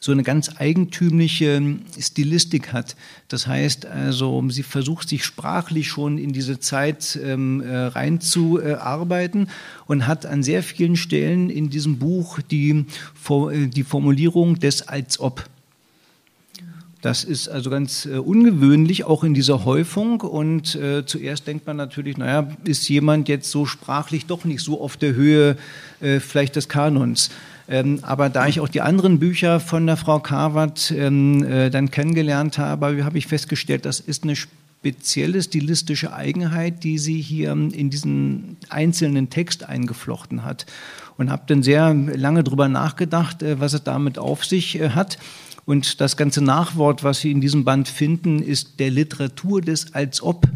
[0.00, 1.60] so eine ganz eigentümliche
[1.98, 2.94] Stilistik hat.
[3.26, 9.48] Das heißt also, sie versucht sich sprachlich schon in diese Zeit ähm, äh, reinzuarbeiten
[9.86, 12.84] und hat an sehr vielen Stellen in diesem Buch die,
[13.28, 15.44] äh, die Formulierung des als ob.
[17.00, 20.20] Das ist also ganz äh, ungewöhnlich, auch in dieser Häufung.
[20.20, 24.80] Und äh, zuerst denkt man natürlich, naja, ist jemand jetzt so sprachlich doch nicht so
[24.80, 25.56] auf der Höhe
[26.00, 27.30] äh, vielleicht des Kanons.
[27.68, 31.90] Ähm, aber da ich auch die anderen Bücher von der Frau Karwart ähm, äh, dann
[31.90, 37.90] kennengelernt habe, habe ich festgestellt, das ist eine spezielle stilistische Eigenheit, die sie hier in
[37.90, 40.66] diesen einzelnen Text eingeflochten hat.
[41.16, 45.18] Und habe dann sehr lange darüber nachgedacht, äh, was es damit auf sich äh, hat.
[45.68, 50.22] Und das ganze Nachwort, was Sie in diesem Band finden, ist der Literatur des Als
[50.22, 50.48] ob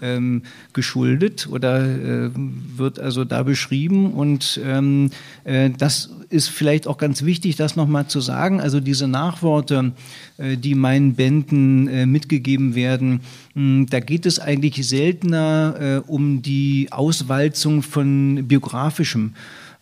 [0.00, 0.40] ähm,
[0.72, 4.14] geschuldet oder äh, wird also da beschrieben.
[4.14, 5.10] Und ähm,
[5.44, 8.58] äh, das ist vielleicht auch ganz wichtig, das nochmal zu sagen.
[8.58, 9.92] Also diese Nachworte,
[10.38, 13.20] äh, die meinen Bänden äh, mitgegeben werden,
[13.52, 19.34] mh, hm, da geht es eigentlich seltener äh, um die Auswalzung von biografischem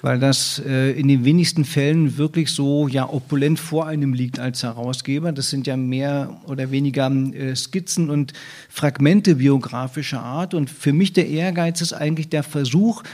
[0.02, 4.64] weil das äh, in den wenigsten Fällen wirklich so ja opulent vor einem liegt als
[4.64, 5.32] Herausgeber.
[5.32, 8.32] Das sind ja mehr oder weniger äh, Skizzen und
[8.68, 10.54] Fragmente biografischer Art.
[10.54, 13.04] Und für mich der Ehrgeiz ist eigentlich der Versuch,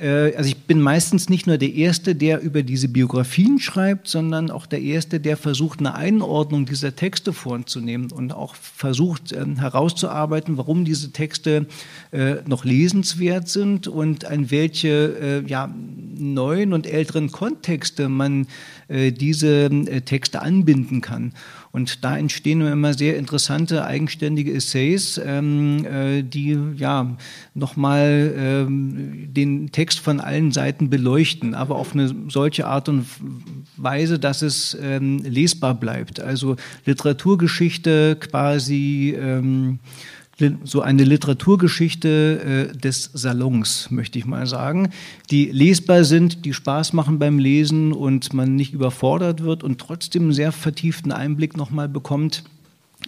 [0.00, 4.66] also ich bin meistens nicht nur der Erste, der über diese Biografien schreibt, sondern auch
[4.66, 10.84] der Erste, der versucht, eine Einordnung dieser Texte vorzunehmen und auch versucht ähm, herauszuarbeiten, warum
[10.84, 11.66] diese Texte
[12.10, 15.72] äh, noch lesenswert sind und an welche äh, ja,
[16.16, 18.46] neuen und älteren Kontexte man
[18.88, 19.70] diese
[20.04, 21.32] Texte anbinden kann.
[21.74, 27.16] Und da entstehen immer sehr interessante, eigenständige Essays, ähm, äh, die ja
[27.52, 33.06] nochmal ähm, den Text von allen Seiten beleuchten, aber auf eine solche Art und
[33.76, 36.20] Weise, dass es ähm, lesbar bleibt.
[36.20, 36.54] Also
[36.86, 39.80] Literaturgeschichte quasi ähm,
[40.64, 44.90] so eine Literaturgeschichte äh, des Salons, möchte ich mal sagen,
[45.30, 50.24] die lesbar sind, die Spaß machen beim Lesen und man nicht überfordert wird und trotzdem
[50.24, 52.42] einen sehr vertieften Einblick nochmal bekommt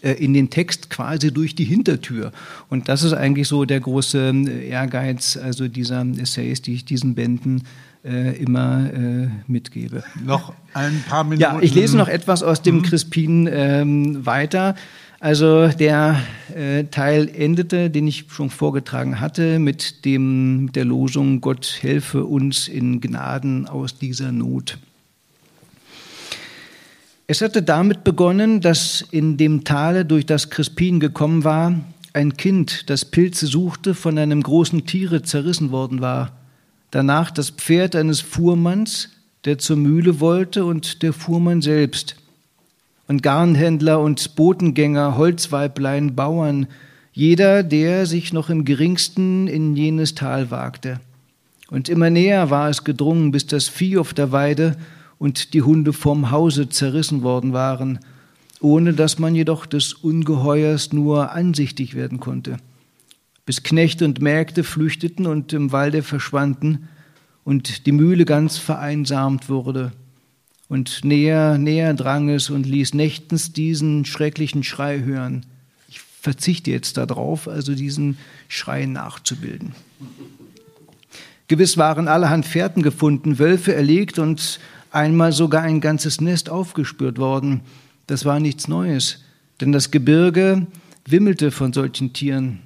[0.03, 2.33] äh, in den Text quasi durch die Hintertür.
[2.69, 7.15] Und das ist eigentlich so der große äh, Ehrgeiz, also dieser Essays, die ich diesen
[7.15, 7.63] Bänden
[8.05, 10.05] äh, immer äh, mitgebe.
[10.25, 11.41] Noch ein paar Minuten.
[11.41, 12.83] Ja, ich lese noch etwas aus dem mhm.
[12.83, 14.77] Crispin ähm, weiter.
[15.19, 16.23] Also der
[16.55, 22.25] äh, Teil endete, den ich schon vorgetragen hatte, mit, dem, mit der Losung Gott helfe
[22.25, 24.79] uns in Gnaden aus dieser Not.
[27.27, 31.75] Es hatte damit begonnen, dass in dem Tale, durch das Crispin gekommen war,
[32.13, 36.37] ein Kind, das Pilze suchte, von einem großen Tiere zerrissen worden war.
[36.91, 39.11] Danach das Pferd eines Fuhrmanns,
[39.45, 42.17] der zur Mühle wollte, und der Fuhrmann selbst
[43.09, 46.67] und Garnhändler und Botengänger, Holzweiblein, Bauern,
[47.13, 51.01] jeder, der sich noch im geringsten in jenes Tal wagte.
[51.71, 54.77] Und immer näher war es gedrungen, bis das Vieh auf der Weide
[55.19, 57.99] und die Hunde vom Hause zerrissen worden waren,
[58.61, 62.59] ohne dass man jedoch des Ungeheuers nur ansichtig werden konnte.
[63.45, 66.89] Bis Knechte und Mägde flüchteten und im Walde verschwanden
[67.45, 69.93] und die Mühle ganz vereinsamt wurde.
[70.69, 75.47] Und näher, näher drang es und ließ nächtens diesen schrecklichen Schrei hören.
[75.89, 79.75] Ich verzichte jetzt darauf, also diesen Schrei nachzubilden.
[81.49, 84.59] Gewiss waren allerhand Fährten gefunden, Wölfe erlegt und
[84.91, 87.61] einmal sogar ein ganzes Nest aufgespürt worden.
[88.09, 89.23] Das war nichts Neues,
[89.61, 90.67] denn das Gebirge
[91.07, 92.61] wimmelte von solchen Tieren.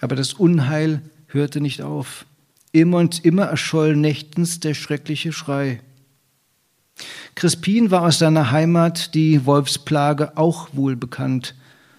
[0.00, 2.26] Aber das Unheil hörte nicht auf.
[2.72, 5.80] Immer und immer erscholl nächtens der schreckliche Schrei.
[7.34, 11.54] Crispin war aus seiner Heimat, die Wolfsplage, auch wohl bekannt.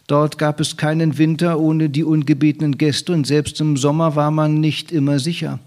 [0.07, 4.59] Dort gab es keinen Winter ohne die ungebetenen Gäste und selbst im Sommer war man
[4.59, 5.59] nicht immer sicher.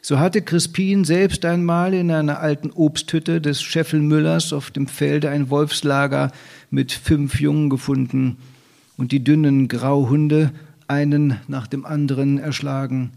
[0.00, 5.50] So hatte Crispin selbst einmal in einer alten Obsthütte des Scheffelmüllers auf dem Felde ein
[5.50, 6.30] Wolfslager
[6.70, 8.36] mit fünf Jungen gefunden
[8.96, 10.52] und die dünnen Grauhunde
[10.88, 13.12] einen nach dem anderen erschlagen.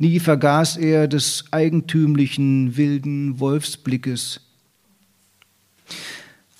[0.00, 4.40] Nie vergaß er des eigentümlichen wilden Wolfsblickes.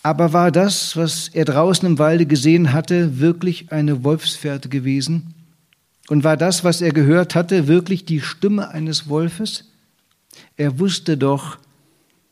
[0.02, 5.32] Aber war das, was er draußen im Walde gesehen hatte, wirklich eine Wolfsfährte gewesen?
[6.10, 9.72] Und war das, was er gehört hatte, wirklich die Stimme eines Wolfes?
[10.58, 11.56] Er wusste doch,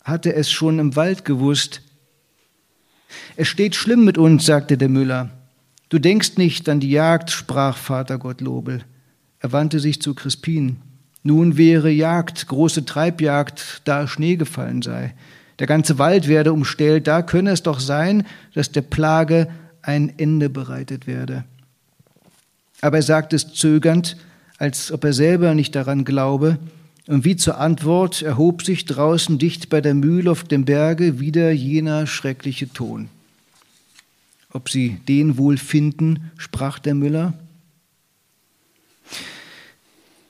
[0.04, 1.80] hatte es schon im Wald gewusst.
[3.34, 5.30] Es steht schlimm mit uns, sagte der Müller.
[5.88, 8.84] Du denkst nicht an die Jagd, sprach Vater Gottlobel.
[9.40, 10.82] Er wandte sich zu Crispin.
[11.22, 15.14] Nun wäre Jagd, große Treibjagd, da Schnee gefallen sei
[15.58, 19.48] der ganze Wald werde umstellt, da könne es doch sein, dass der Plage
[19.82, 21.44] ein Ende bereitet werde.
[22.80, 24.16] Aber er sagt es zögernd,
[24.58, 26.58] als ob er selber nicht daran glaube,
[27.06, 31.50] und wie zur Antwort erhob sich draußen dicht bei der Mühle auf dem Berge wieder
[31.50, 33.08] jener schreckliche Ton.
[34.52, 37.32] Ob sie den wohl finden, sprach der Müller.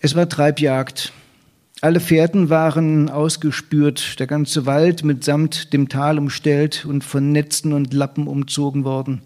[0.01, 1.13] Es war Treibjagd.
[1.81, 7.93] Alle Fährten waren ausgespürt, der ganze Wald mitsamt dem Tal umstellt und von Netzen und
[7.93, 9.23] Lappen umzogen worden.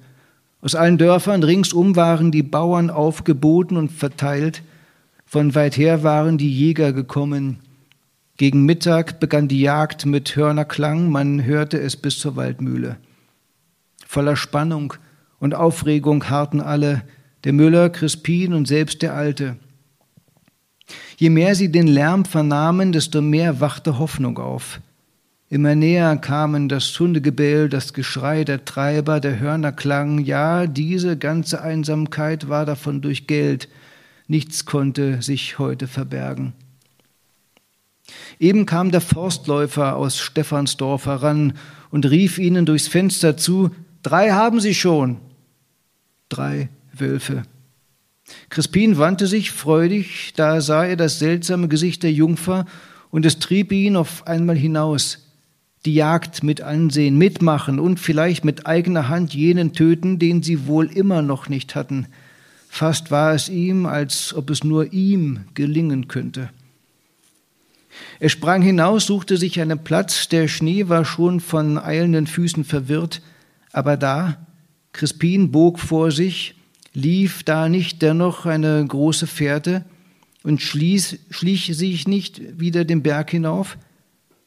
[0.63, 4.63] Aus allen Dörfern ringsum waren die Bauern aufgeboten und verteilt.
[5.27, 7.59] Von weit her waren die Jäger gekommen.
[8.39, 12.97] Gegen Mittag begann die Jagd mit Hörnerklang, man hörte es bis zur Waldmühle.
[14.07, 14.95] Voller Spannung
[15.39, 17.03] und Aufregung harrten alle,
[17.45, 19.57] der Müller, Crispin und selbst der Alte.
[21.23, 24.81] Je mehr sie den Lärm vernahmen, desto mehr wachte Hoffnung auf.
[25.49, 30.19] Immer näher kamen das Hundegebell, das Geschrei der Treiber, der Hörnerklang.
[30.19, 33.69] Ja, diese ganze Einsamkeit war davon durch Geld.
[34.27, 36.55] Nichts konnte sich heute verbergen.
[38.41, 41.53] Eben kam der Forstläufer aus Stephansdorf heran
[41.93, 43.71] und rief ihnen durchs Fenster zu,
[44.03, 45.19] Drei haben sie schon.
[46.29, 47.45] Drei Wölfe.
[48.51, 52.67] Crispin wandte sich freudig, da sah er das seltsame Gesicht der Jungfer,
[53.11, 55.27] und es trieb ihn auf einmal hinaus.
[55.85, 60.87] Die Jagd mit ansehen, mitmachen und vielleicht mit eigener Hand jenen töten, den sie wohl
[60.87, 62.07] immer noch nicht hatten.
[62.69, 66.51] Fast war es ihm, als ob es nur ihm gelingen könnte.
[68.21, 73.21] Er sprang hinaus, suchte sich einen Platz, der Schnee war schon von eilenden Füßen verwirrt,
[73.73, 74.39] aber da,
[74.93, 76.55] Crispin bog vor sich,
[76.95, 79.85] lief da nicht dennoch eine große Fährte
[80.43, 83.79] und schließ, schlich sich nicht wieder den Berg hinauf?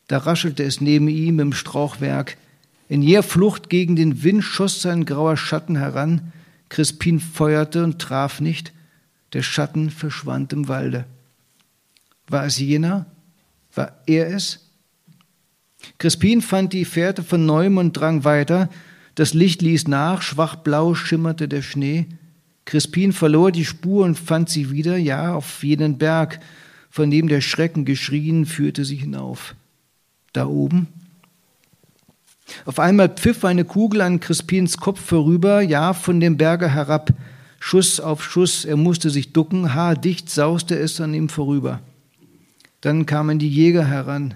[0.07, 2.37] Da raschelte es neben ihm im Strauchwerk.
[2.87, 6.31] In jäher Flucht gegen den Wind schoss sein grauer Schatten heran.
[6.69, 8.73] Crispin feuerte und traf nicht.
[9.33, 11.05] Der Schatten verschwand im Walde.
[12.27, 13.07] War es jener?
[13.73, 14.71] War er es?
[15.97, 18.69] Crispin fand die Fährte von neuem und drang weiter.
[19.15, 22.07] Das Licht ließ nach, schwach blau schimmerte der Schnee.
[22.65, 26.39] Crispin verlor die Spur und fand sie wieder, ja, auf jenen Berg,
[26.89, 29.55] von dem der Schrecken geschrien, führte sie hinauf.
[30.33, 30.87] Da oben.
[32.65, 37.13] Auf einmal pfiff eine Kugel an Crispins Kopf vorüber, ja, von dem Berge herab.
[37.59, 41.81] Schuss auf Schuss, er musste sich ducken, haardicht sauste es an ihm vorüber.
[42.81, 44.35] Dann kamen die Jäger heran.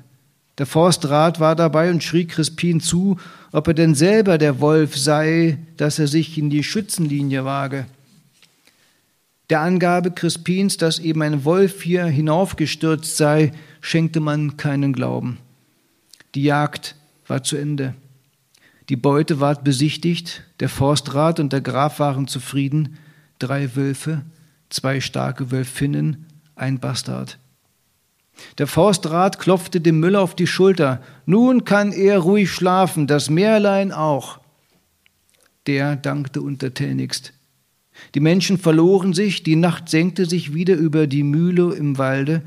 [0.57, 3.17] Der Forstrat war dabei und schrie Crispin zu,
[3.51, 7.85] ob er denn selber der Wolf sei, dass er sich in die Schützenlinie wage.
[9.49, 15.39] Der Angabe Crispins, dass eben ein Wolf hier hinaufgestürzt sei, schenkte man keinen Glauben.
[16.35, 16.95] Die Jagd
[17.25, 17.95] war zu Ende.
[18.89, 22.97] Die Beute ward besichtigt, der Forstrat und der Graf waren zufrieden.
[23.39, 24.23] Drei Wölfe,
[24.69, 27.39] zwei starke Wölfinnen, ein Bastard.
[28.57, 31.01] Der Forstrat klopfte dem Müller auf die Schulter.
[31.25, 34.39] Nun kann er ruhig schlafen, das Meerlein auch.
[35.65, 37.33] Der dankte untertänigst.
[38.15, 42.41] Die Menschen verloren sich, die Nacht senkte sich wieder über die Mühle im Walde.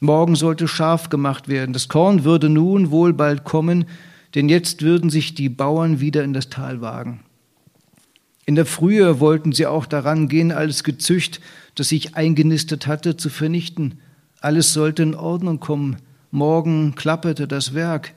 [0.00, 1.72] Morgen sollte scharf gemacht werden.
[1.72, 3.84] Das Korn würde nun wohl bald kommen,
[4.34, 7.20] denn jetzt würden sich die Bauern wieder in das Tal wagen.
[8.46, 11.40] In der Frühe wollten sie auch daran gehen, alles Gezücht,
[11.74, 14.00] das sich eingenistet hatte, zu vernichten.
[14.40, 15.98] Alles sollte in Ordnung kommen.
[16.30, 18.14] Morgen klapperte das Werk.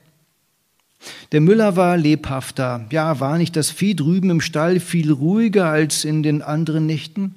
[1.31, 2.85] Der Müller war lebhafter.
[2.91, 7.35] Ja, war nicht das Vieh drüben im Stall viel ruhiger als in den anderen Nächten?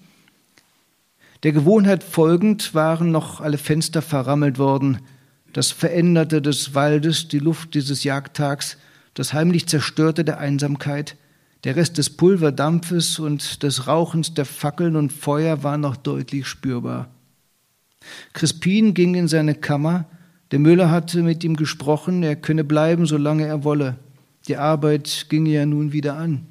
[1.43, 5.01] Der Gewohnheit folgend waren noch alle Fenster verrammelt worden.
[5.53, 8.79] Das Veränderte des Waldes, die Luft dieses Jagdtags,
[9.15, 11.17] das heimlich Zerstörte der Einsamkeit,
[11.65, 17.09] der Rest des Pulverdampfes und des Rauchens der Fackeln und Feuer war noch deutlich spürbar.
[18.35, 20.05] Crispin ging in seine Kammer,
[20.53, 23.97] der Müller hatte mit ihm gesprochen, er könne bleiben, solange er wolle.
[24.47, 26.47] Die Arbeit ginge ja nun wieder an.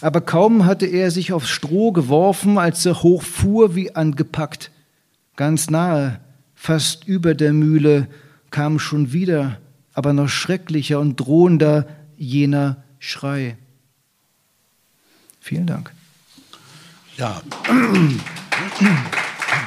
[0.00, 4.70] Aber kaum hatte er sich aufs Stroh geworfen, als er hochfuhr wie angepackt.
[5.36, 6.20] Ganz nahe,
[6.54, 8.08] fast über der Mühle,
[8.50, 9.58] kam schon wieder,
[9.94, 13.56] aber noch schrecklicher und drohender jener Schrei.
[15.40, 15.92] Vielen Dank.
[17.16, 17.42] Ja,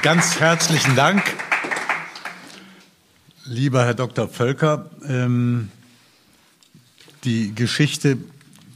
[0.02, 1.22] ganz herzlichen Dank.
[3.50, 4.28] Lieber Herr Dr.
[4.28, 5.70] Völker, ähm,
[7.24, 8.18] die Geschichte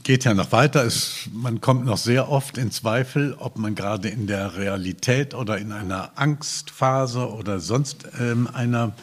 [0.01, 0.83] geht ja noch weiter.
[0.83, 5.59] Es, man kommt noch sehr oft in Zweifel, ob man gerade in der Realität oder
[5.59, 8.95] in einer Angstphase oder sonst ähm, einer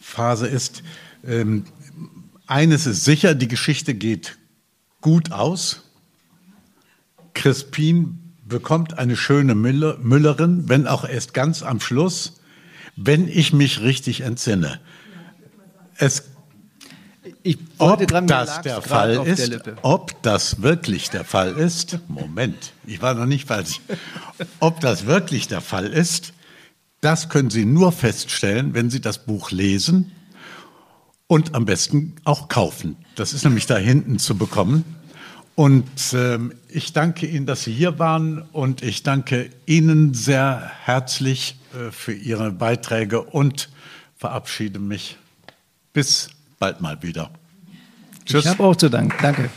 [0.00, 0.82] Phase ist.
[1.24, 1.66] Ähm,
[2.48, 4.36] eines ist sicher, die Geschichte geht
[5.00, 5.84] gut aus.
[7.34, 12.40] Crispin bekommt eine schöne Müllerin, wenn auch erst ganz am Schluss,
[12.96, 14.80] wenn ich mich richtig entsinne.
[15.98, 16.24] Es
[17.42, 19.76] Ich ob dran, das der Fall der ist, Lippe.
[19.82, 23.80] ob das wirklich der Fall ist, Moment, ich war noch nicht fertig.
[24.60, 26.32] Ob das wirklich der Fall ist,
[27.00, 30.12] das können Sie nur feststellen, wenn Sie das Buch lesen
[31.26, 32.96] und am besten auch kaufen.
[33.14, 34.84] Das ist nämlich da hinten zu bekommen.
[35.54, 41.56] Und ähm, ich danke Ihnen, dass Sie hier waren und ich danke Ihnen sehr herzlich
[41.74, 43.68] äh, für Ihre Beiträge und
[44.16, 45.16] verabschiede mich.
[45.94, 46.28] Bis
[46.58, 47.30] bald mal wieder.
[48.26, 49.16] Ich habe auch zu danken.
[49.22, 49.50] Danke.